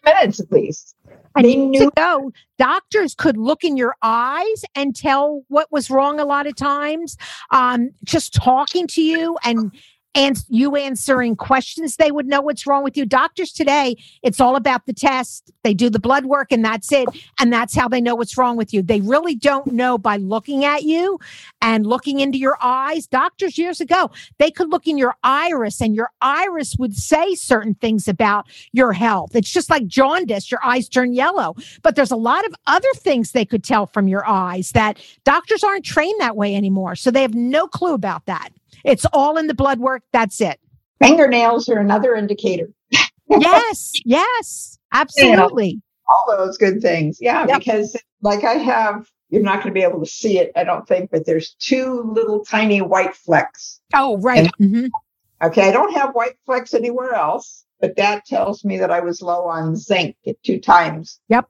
[0.03, 0.95] 30 minutes at least.
[1.35, 6.19] And they knew know doctors could look in your eyes and tell what was wrong
[6.19, 7.17] a lot of times.
[7.51, 9.71] Um, just talking to you and
[10.17, 13.06] and you answering questions, they would know what's wrong with you.
[13.06, 15.51] Doctors today, it's all about the test.
[15.62, 17.08] They do the blood work and that's it.
[17.39, 18.82] And that's how they know what's wrong with you.
[18.82, 21.19] They really don't know by looking at you
[21.62, 23.06] and looking into your eyes.
[23.06, 27.75] Doctors years ago, they could look in your iris and your iris would say certain
[27.75, 29.36] things about your health.
[29.36, 31.56] It's just like jaundice, your eyes turn yellow.
[31.84, 35.63] But there's a lot of other things they could tell from your eyes that doctors
[35.63, 36.95] aren't trained that way anymore.
[36.95, 38.49] So they have no clue about that.
[38.88, 40.04] It's all in the blood work.
[40.13, 40.60] That's it.
[41.02, 42.69] Fingernails are another indicator.
[43.30, 45.67] yes, yes, absolutely.
[45.67, 47.17] You know, all those good things.
[47.21, 47.60] Yeah, yep.
[47.60, 50.88] because like I have, you're not going to be able to see it, I don't
[50.88, 53.80] think, but there's two little tiny white flecks.
[53.93, 54.50] Oh, right.
[54.60, 55.45] And, mm-hmm.
[55.45, 59.21] Okay, I don't have white flecks anywhere else, but that tells me that I was
[59.21, 61.19] low on zinc at two times.
[61.30, 61.47] Yep.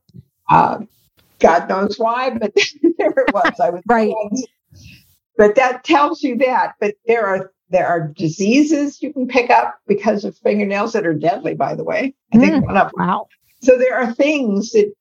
[0.50, 0.80] Uh,
[1.40, 2.54] God knows why, but
[2.98, 3.54] there it was.
[3.62, 4.12] I was right.
[5.38, 6.74] But that tells you that.
[6.80, 11.14] But there are there are diseases you can pick up because of fingernails that are
[11.14, 12.16] deadly, by the way.
[12.34, 13.28] I think mm, one of wow.
[13.62, 14.92] So there are things that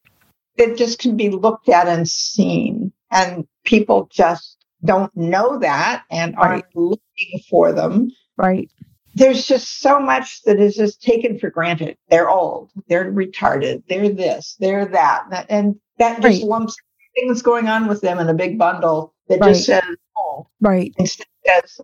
[0.58, 6.36] that just can be looked at and seen, and people just don't know that and
[6.36, 8.10] aren't looking for them.
[8.36, 8.70] Right.
[9.14, 11.96] There's just so much that is just taken for granted.
[12.10, 16.48] They're old, they're retarded, they're this, they're that, and that just right.
[16.48, 16.76] lumps
[17.14, 19.54] things going on with them in a big bundle that right.
[19.54, 19.82] just says
[20.60, 20.92] Right.
[20.98, 21.26] Instead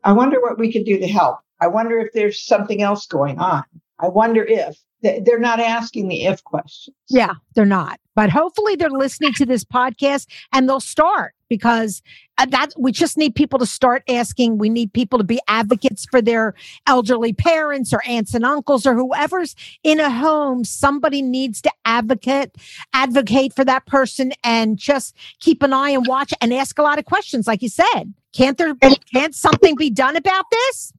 [0.04, 1.38] I wonder what we could do to help.
[1.60, 3.64] I wonder if there's something else going on.
[4.02, 6.96] I wonder if they're not asking the if questions.
[7.08, 7.98] Yeah, they're not.
[8.14, 12.02] But hopefully they're listening to this podcast and they'll start because
[12.38, 14.58] uh, that we just need people to start asking.
[14.58, 16.54] We need people to be advocates for their
[16.86, 20.64] elderly parents or aunts and uncles or whoever's in a home.
[20.64, 22.56] Somebody needs to advocate,
[22.92, 26.98] advocate for that person and just keep an eye and watch and ask a lot
[26.98, 27.46] of questions.
[27.46, 28.74] Like you said, can't there,
[29.12, 30.92] can't something be done about this?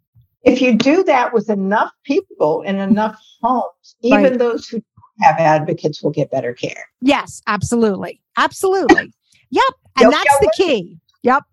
[0.43, 4.37] If you do that with enough people in enough homes, even right.
[4.37, 4.83] those who
[5.21, 6.85] have advocates will get better care.
[7.01, 8.21] Yes, absolutely.
[8.37, 9.13] Absolutely.
[9.49, 9.63] yep.
[9.99, 10.97] And that's the key.
[11.23, 11.43] Yep.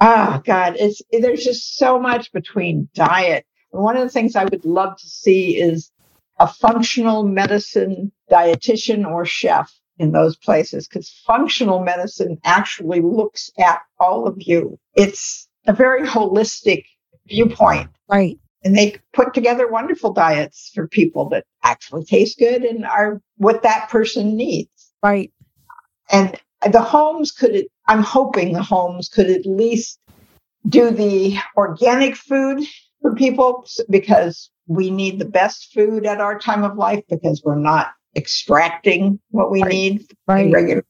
[0.00, 3.46] Oh God, it's there's just so much between diet.
[3.72, 5.90] And One of the things I would love to see is
[6.38, 13.80] a functional medicine dietitian or chef in those places because functional medicine actually looks at
[13.98, 14.78] all of you.
[14.94, 16.84] It's a very holistic
[17.26, 17.90] viewpoint.
[18.08, 18.38] Right.
[18.64, 23.62] And they put together wonderful diets for people that actually taste good and are what
[23.62, 24.92] that person needs.
[25.02, 25.32] Right.
[26.10, 26.38] And
[26.72, 30.00] the homes could, I'm hoping the homes could at least
[30.68, 32.64] do the organic food
[33.02, 37.54] for people because we need the best food at our time of life because we're
[37.54, 39.70] not extracting what we right.
[39.70, 40.52] need right.
[40.52, 40.84] regular.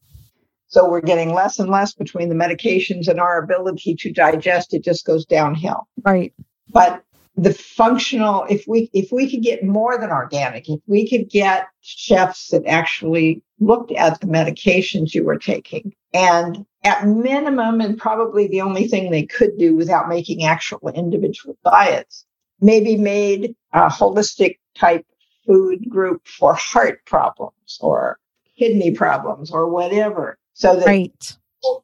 [0.67, 4.73] So we're getting less and less between the medications and our ability to digest.
[4.73, 5.87] It just goes downhill.
[6.03, 6.33] Right.
[6.69, 7.03] But
[7.37, 11.67] the functional, if we if we could get more than organic, if we could get
[11.81, 18.47] chefs that actually looked at the medications you were taking, and at minimum, and probably
[18.47, 22.25] the only thing they could do without making actual individual diets,
[22.59, 25.05] maybe made a holistic type
[25.45, 28.19] food group for heart problems or
[28.57, 30.37] kidney problems or whatever.
[30.57, 31.37] So that right.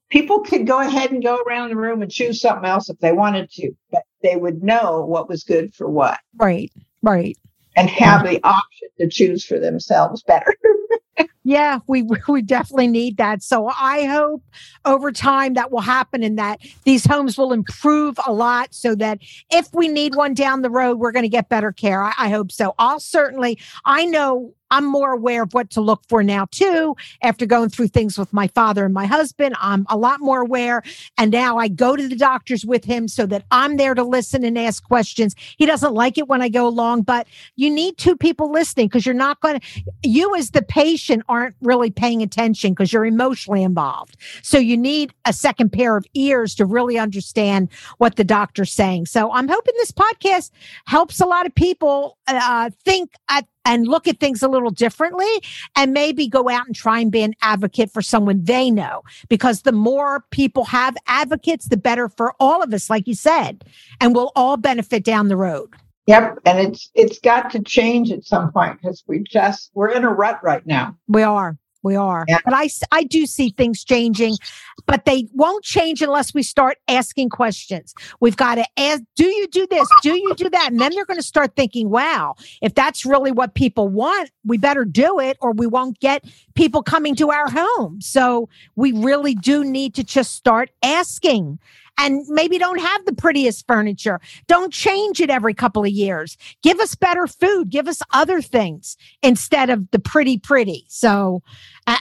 [0.10, 3.12] people could go ahead and go around the room and choose something else if they
[3.12, 6.20] wanted to, but they would know what was good for what.
[6.38, 6.72] Right.
[7.04, 7.38] Right.
[7.76, 10.56] And have the option to choose for themselves better.
[11.44, 13.44] yeah, we we definitely need that.
[13.44, 14.44] So I hope
[14.86, 19.20] over time that will happen and that these homes will improve a lot so that
[19.52, 22.02] if we need one down the road, we're going to get better care.
[22.02, 22.74] I, I hope so.
[22.80, 26.96] I'll certainly I know I'm more aware of what to look for now too.
[27.22, 30.82] After going through things with my father and my husband, I'm a lot more aware.
[31.16, 34.44] And now I go to the doctors with him so that I'm there to listen
[34.44, 35.36] and ask questions.
[35.58, 39.06] He doesn't like it when I go along, but you need two people listening because
[39.06, 43.62] you're not going to, you as the patient aren't really paying attention because you're emotionally
[43.62, 44.18] involved.
[44.42, 47.70] So you need a second pair of ears to really understand
[48.00, 49.06] what the doctor's saying.
[49.06, 50.50] So I'm hoping this podcast
[50.88, 55.28] helps a lot of people uh, think at and look at things a little differently
[55.76, 59.03] and maybe go out and try and be an advocate for someone they know.
[59.30, 63.64] Because the more people have advocates the better for all of us like you said
[64.01, 65.70] and we'll all benefit down the road.
[66.07, 70.03] Yep and it's it's got to change at some point because we just we're in
[70.03, 70.97] a rut right now.
[71.07, 72.26] We are we are.
[72.28, 72.40] Yeah.
[72.44, 74.38] But I, I do see things changing,
[74.86, 77.94] but they won't change unless we start asking questions.
[78.20, 79.88] We've got to ask, do you do this?
[80.02, 80.72] Do you do that?
[80.72, 84.58] And then they're going to start thinking, wow, if that's really what people want, we
[84.58, 86.24] better do it or we won't get
[86.56, 88.00] people coming to our home.
[88.02, 91.60] So we really do need to just start asking
[91.98, 94.20] and maybe don't have the prettiest furniture.
[94.48, 96.38] Don't change it every couple of years.
[96.62, 97.70] Give us better food.
[97.70, 100.86] Give us other things instead of the pretty, pretty.
[100.88, 101.41] So,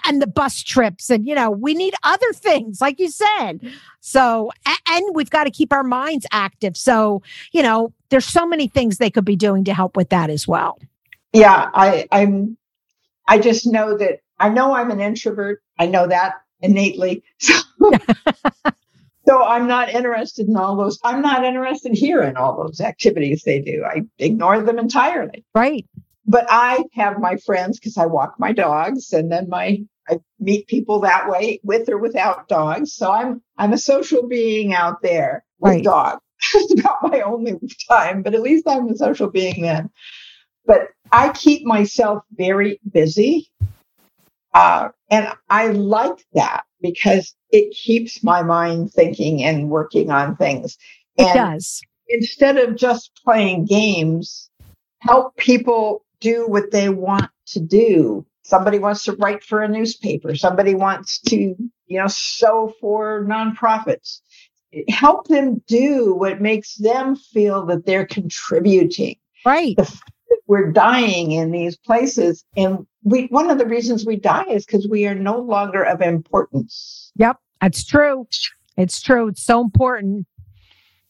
[0.04, 1.10] and the bus trips.
[1.10, 3.60] And, you know, we need other things, like you said.
[4.00, 4.50] So,
[4.88, 6.76] and we've got to keep our minds active.
[6.76, 7.22] So,
[7.52, 10.46] you know, there's so many things they could be doing to help with that as
[10.48, 10.78] well.
[11.32, 12.56] Yeah, I, I'm,
[13.28, 15.62] I just know that I know I'm an introvert.
[15.78, 17.22] I know that innately.
[17.38, 17.54] So,
[19.26, 20.98] so I'm not interested in all those.
[21.04, 23.84] I'm not interested here in all those activities they do.
[23.84, 25.44] I ignore them entirely.
[25.54, 25.86] Right
[26.26, 30.66] but I have my friends because I walk my dogs and then my I meet
[30.66, 32.92] people that way with or without dogs.
[32.92, 35.84] So I'm I'm a social being out there with right.
[35.84, 36.20] dogs.
[36.54, 37.58] it's about my only
[37.88, 39.90] time, but at least I'm a social being then.
[40.66, 43.50] But I keep myself very busy.
[44.54, 50.76] Uh, and I like that because it keeps my mind thinking and working on things.
[51.16, 51.80] It does.
[52.08, 54.50] Instead of just playing games,
[55.00, 58.26] help people do what they want to do.
[58.42, 60.34] Somebody wants to write for a newspaper.
[60.34, 64.20] Somebody wants to, you know, sew for nonprofits.
[64.88, 69.16] Help them do what makes them feel that they're contributing.
[69.44, 69.76] Right.
[70.46, 72.44] We're dying in these places.
[72.56, 76.00] And we one of the reasons we die is because we are no longer of
[76.00, 77.12] importance.
[77.16, 78.26] Yep, that's true.
[78.76, 79.28] It's true.
[79.28, 80.26] It's so important.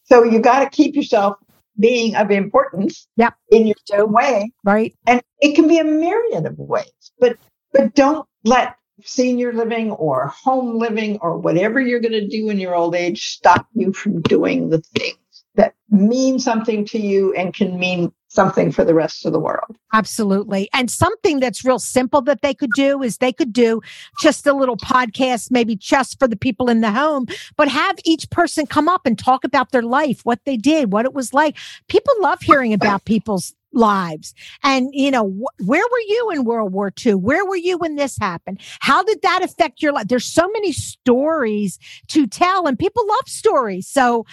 [0.04, 1.36] So you got to keep yourself
[1.78, 3.34] being of importance yep.
[3.50, 4.52] in your own way.
[4.64, 4.94] Right.
[5.06, 7.12] And it can be a myriad of ways.
[7.18, 7.38] But
[7.72, 12.60] but don't let senior living or home living or whatever you're going to do in
[12.60, 15.16] your old age stop you from doing the things
[15.54, 19.76] that mean something to you and can mean something for the rest of the world.
[19.92, 20.68] Absolutely.
[20.72, 23.80] And something that's real simple that they could do is they could do
[24.20, 27.26] just a little podcast, maybe just for the people in the home,
[27.56, 31.04] but have each person come up and talk about their life, what they did, what
[31.04, 31.56] it was like.
[31.88, 34.34] People love hearing about people's lives.
[34.62, 37.14] And, you know, wh- where were you in World War II?
[37.14, 38.60] Where were you when this happened?
[38.80, 40.08] How did that affect your life?
[40.08, 41.78] There's so many stories
[42.08, 43.86] to tell, and people love stories.
[43.88, 44.26] So,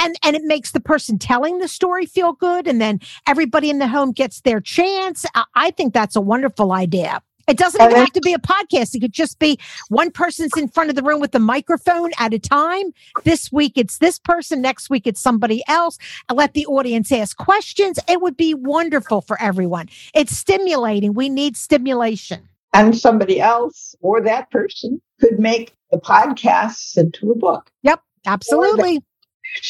[0.00, 3.78] and and it makes the person telling the story feel good and then everybody in
[3.78, 7.96] the home gets their chance i, I think that's a wonderful idea it doesn't even
[7.96, 8.94] have to be a podcast.
[8.94, 12.32] It could just be one person's in front of the room with the microphone at
[12.32, 12.92] a time.
[13.24, 15.98] This week it's this person, next week it's somebody else.
[16.28, 17.98] And let the audience ask questions.
[18.08, 19.88] It would be wonderful for everyone.
[20.14, 21.12] It's stimulating.
[21.12, 22.48] We need stimulation.
[22.72, 27.68] And somebody else or that person could make the podcasts into a book.
[27.82, 29.02] Yep, absolutely.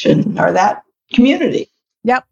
[0.04, 1.68] Or, or that community.
[2.04, 2.24] Yep.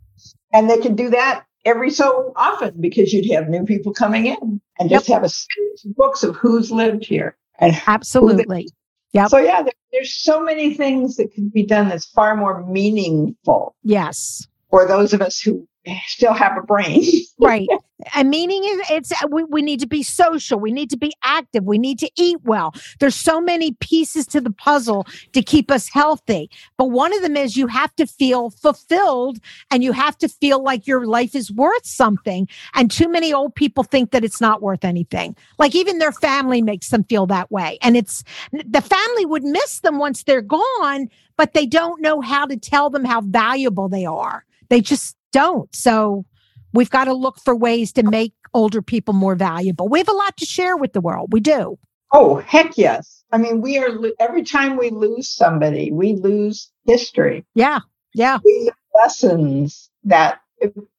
[0.53, 4.61] And they can do that every so often because you'd have new people coming in
[4.79, 5.17] and just yep.
[5.17, 8.69] have a series of books of who's lived here and absolutely
[9.13, 12.65] yeah so yeah there, there's so many things that can be done that's far more
[12.67, 15.67] meaningful yes for those of us who
[16.07, 17.05] still have a brain.
[17.41, 17.69] right.
[18.15, 20.59] And meaning is it's uh, we, we need to be social.
[20.59, 21.65] We need to be active.
[21.65, 22.73] We need to eat well.
[23.01, 26.51] There's so many pieces to the puzzle to keep us healthy.
[26.77, 29.39] But one of them is you have to feel fulfilled
[29.71, 32.49] and you have to feel like your life is worth something.
[32.75, 35.37] And too many old people think that it's not worth anything.
[35.59, 37.79] Like even their family makes them feel that way.
[37.83, 38.23] And it's
[38.53, 42.91] the family would miss them once they're gone, but they don't know how to tell
[42.91, 44.45] them how valuable they are.
[44.69, 45.75] They just don't.
[45.75, 46.25] So
[46.73, 49.89] we've got to look for ways to make older people more valuable.
[49.89, 51.33] We have a lot to share with the world.
[51.33, 51.79] We do.
[52.13, 53.23] Oh, heck yes.
[53.33, 57.45] I mean, we are, every time we lose somebody, we lose history.
[57.55, 57.81] Yeah.
[58.15, 58.39] Yeah.
[58.45, 60.41] We lessons that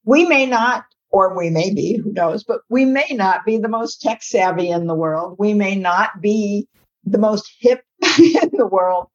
[0.06, 3.68] we may not, or we may be, who knows, but we may not be the
[3.68, 5.36] most tech savvy in the world.
[5.40, 6.68] We may not be
[7.04, 7.84] the most hip
[8.20, 9.08] in the world,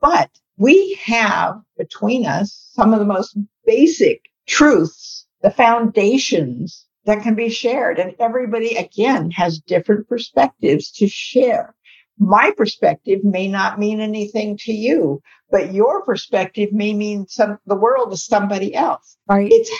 [0.00, 7.34] but we have between us some of the most basic truths, the foundations that can
[7.34, 7.98] be shared.
[7.98, 11.74] And everybody, again, has different perspectives to share.
[12.18, 17.76] My perspective may not mean anything to you, but your perspective may mean some, the
[17.76, 19.16] world to somebody else.
[19.26, 19.50] Right.
[19.50, 19.70] It's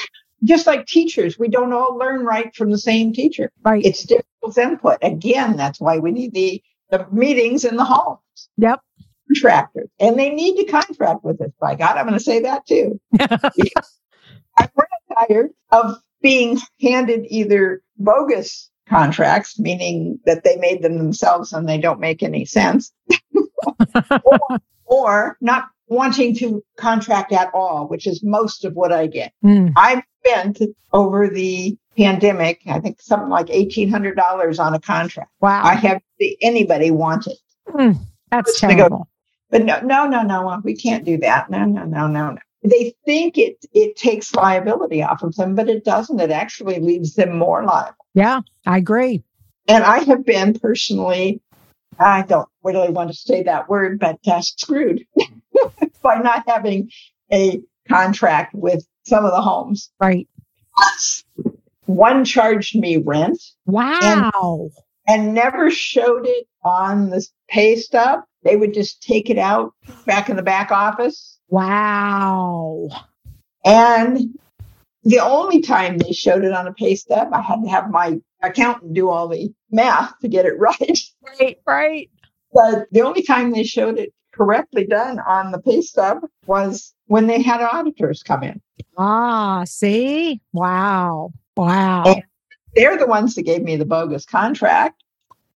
[0.45, 1.39] just like teachers.
[1.39, 3.53] We don't all learn right from the same teacher.
[3.63, 3.85] Right.
[3.85, 4.99] It's different input.
[5.03, 8.49] Again, that's why we need the, the meetings in the homes.
[8.57, 8.81] Yep
[9.31, 11.51] contractors and they need to contract with us.
[11.61, 13.01] By God, I'm going to say that too.
[14.61, 21.53] I'm really tired of being handed either bogus contracts, meaning that they made them themselves
[21.53, 22.93] and they don't make any sense,
[23.65, 24.39] or,
[24.87, 29.33] or, not wanting to contract at all, which is most of what I get.
[29.45, 29.73] Mm.
[29.77, 30.61] I've spent
[30.93, 35.31] over the pandemic, I think something like $1,800 on a contract.
[35.41, 35.63] Wow.
[35.65, 36.01] I have
[36.43, 37.39] anybody want it.
[37.69, 37.99] Mm,
[38.31, 39.09] that's terrible.
[39.51, 41.51] But no, no, no, no, we can't do that.
[41.51, 45.69] No, no, no, no, no they think it it takes liability off of them, but
[45.69, 46.21] it doesn't.
[46.21, 47.95] It actually leaves them more liable.
[48.15, 49.23] Yeah, I agree.
[49.69, 51.41] And I have been personally,
[51.99, 55.07] I don't really want to say that word, but uh, screwed
[56.03, 56.91] by not having
[57.33, 59.91] a contract with some of the homes.
[60.01, 60.29] Right.
[61.87, 63.41] One charged me rent.
[63.67, 64.71] Wow.
[65.07, 68.21] And, and never showed it on the pay stub.
[68.43, 69.73] They would just take it out
[70.07, 72.89] back in the back office Wow.
[73.65, 74.39] And
[75.05, 78.21] the only time they showed it on a pay stub, I had to have my
[78.43, 80.99] accountant do all the math to get it right.
[81.39, 82.11] Right, right.
[82.53, 87.27] But the only time they showed it correctly done on the pay stub was when
[87.27, 88.61] they had auditors come in.
[88.97, 90.41] Ah, see?
[90.53, 91.33] Wow.
[91.57, 92.05] Wow.
[92.07, 92.23] And
[92.75, 95.03] they're the ones that gave me the bogus contract.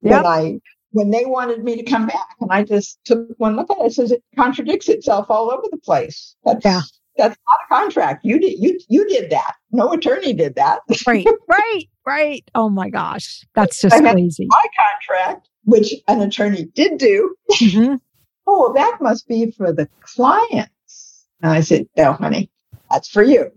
[0.03, 0.25] Yep.
[0.25, 0.61] When I
[0.95, 2.37] when they wanted me to come back.
[2.41, 3.87] And I just took one look at it.
[3.87, 6.37] It says it contradicts itself all over the place.
[6.45, 6.81] That's, yeah.
[7.17, 8.25] That's not a contract.
[8.25, 9.55] You did you you did that.
[9.71, 10.81] No attorney did that.
[11.07, 12.51] right, right, right.
[12.57, 14.49] Oh my gosh, that's just crazy.
[14.49, 14.65] My
[15.09, 17.37] contract, which an attorney did do.
[17.53, 17.95] Mm-hmm.
[18.49, 21.27] oh, that must be for the clients.
[21.41, 22.51] And I said, no, honey,
[22.91, 23.49] that's for you.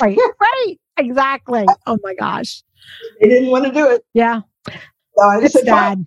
[0.00, 1.66] right, right, exactly.
[1.86, 2.64] Oh my gosh,
[3.20, 4.04] they didn't want to do it.
[4.14, 6.06] Yeah, so I just said, sad.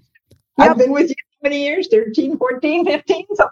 [0.57, 0.69] Yep.
[0.69, 1.87] I've been with you how many years?
[1.89, 3.25] 13, 14, 15?
[3.35, 3.49] So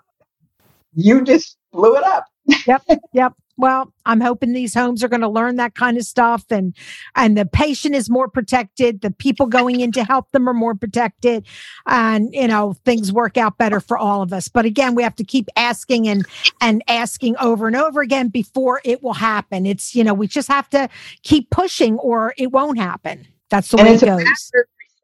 [0.94, 2.26] you just blew it up.
[2.68, 2.84] yep.
[3.14, 3.34] Yep.
[3.58, 6.76] Well, I'm hoping these homes are going to learn that kind of stuff and
[7.16, 10.74] and the patient is more protected, the people going in to help them are more
[10.74, 11.46] protected
[11.86, 14.48] and you know, things work out better for all of us.
[14.48, 16.26] But again, we have to keep asking and
[16.60, 19.68] and asking over and over again before it will happen.
[19.68, 20.90] It's, you know, we just have to
[21.22, 23.28] keep pushing or it won't happen.
[23.52, 24.24] That's the and way it goes.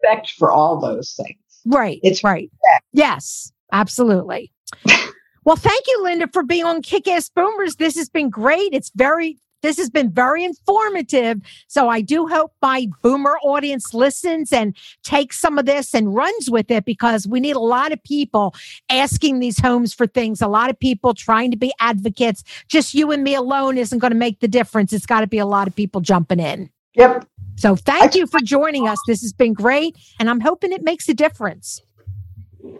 [0.02, 1.38] respect for all those things.
[1.68, 1.99] Right.
[2.03, 2.49] It's right.
[2.93, 4.51] Yes, absolutely.
[5.45, 7.76] well, thank you, Linda, for being on Kick Ass Boomers.
[7.76, 8.70] This has been great.
[8.74, 11.41] It's very This has been very informative.
[11.68, 16.49] So I do hope my boomer audience listens and takes some of this and runs
[16.49, 18.53] with it because we need a lot of people
[18.89, 22.43] asking these homes for things, a lot of people trying to be advocates.
[22.68, 24.93] Just you and me alone isn't going to make the difference.
[24.93, 26.70] It's got to be a lot of people jumping in.
[26.93, 27.28] Yep.
[27.58, 28.99] So thank you for joining us.
[29.08, 29.97] This has been great.
[30.20, 31.82] And I'm hoping it makes a difference.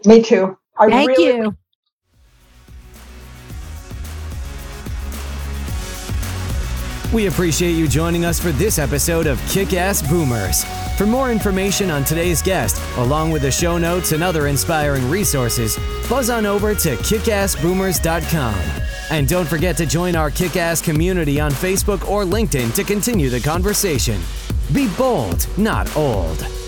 [0.06, 0.56] Me too.
[0.78, 1.56] I thank really- you.
[7.12, 10.64] We appreciate you joining us for this episode of Kick Ass Boomers.
[10.98, 15.78] For more information on today's guest, along with the show notes and other inspiring resources,
[16.06, 18.54] buzz on over to kickassboomers.com.
[19.10, 23.30] And don't forget to join our kick ass community on Facebook or LinkedIn to continue
[23.30, 24.20] the conversation.
[24.70, 26.67] Be bold, not old.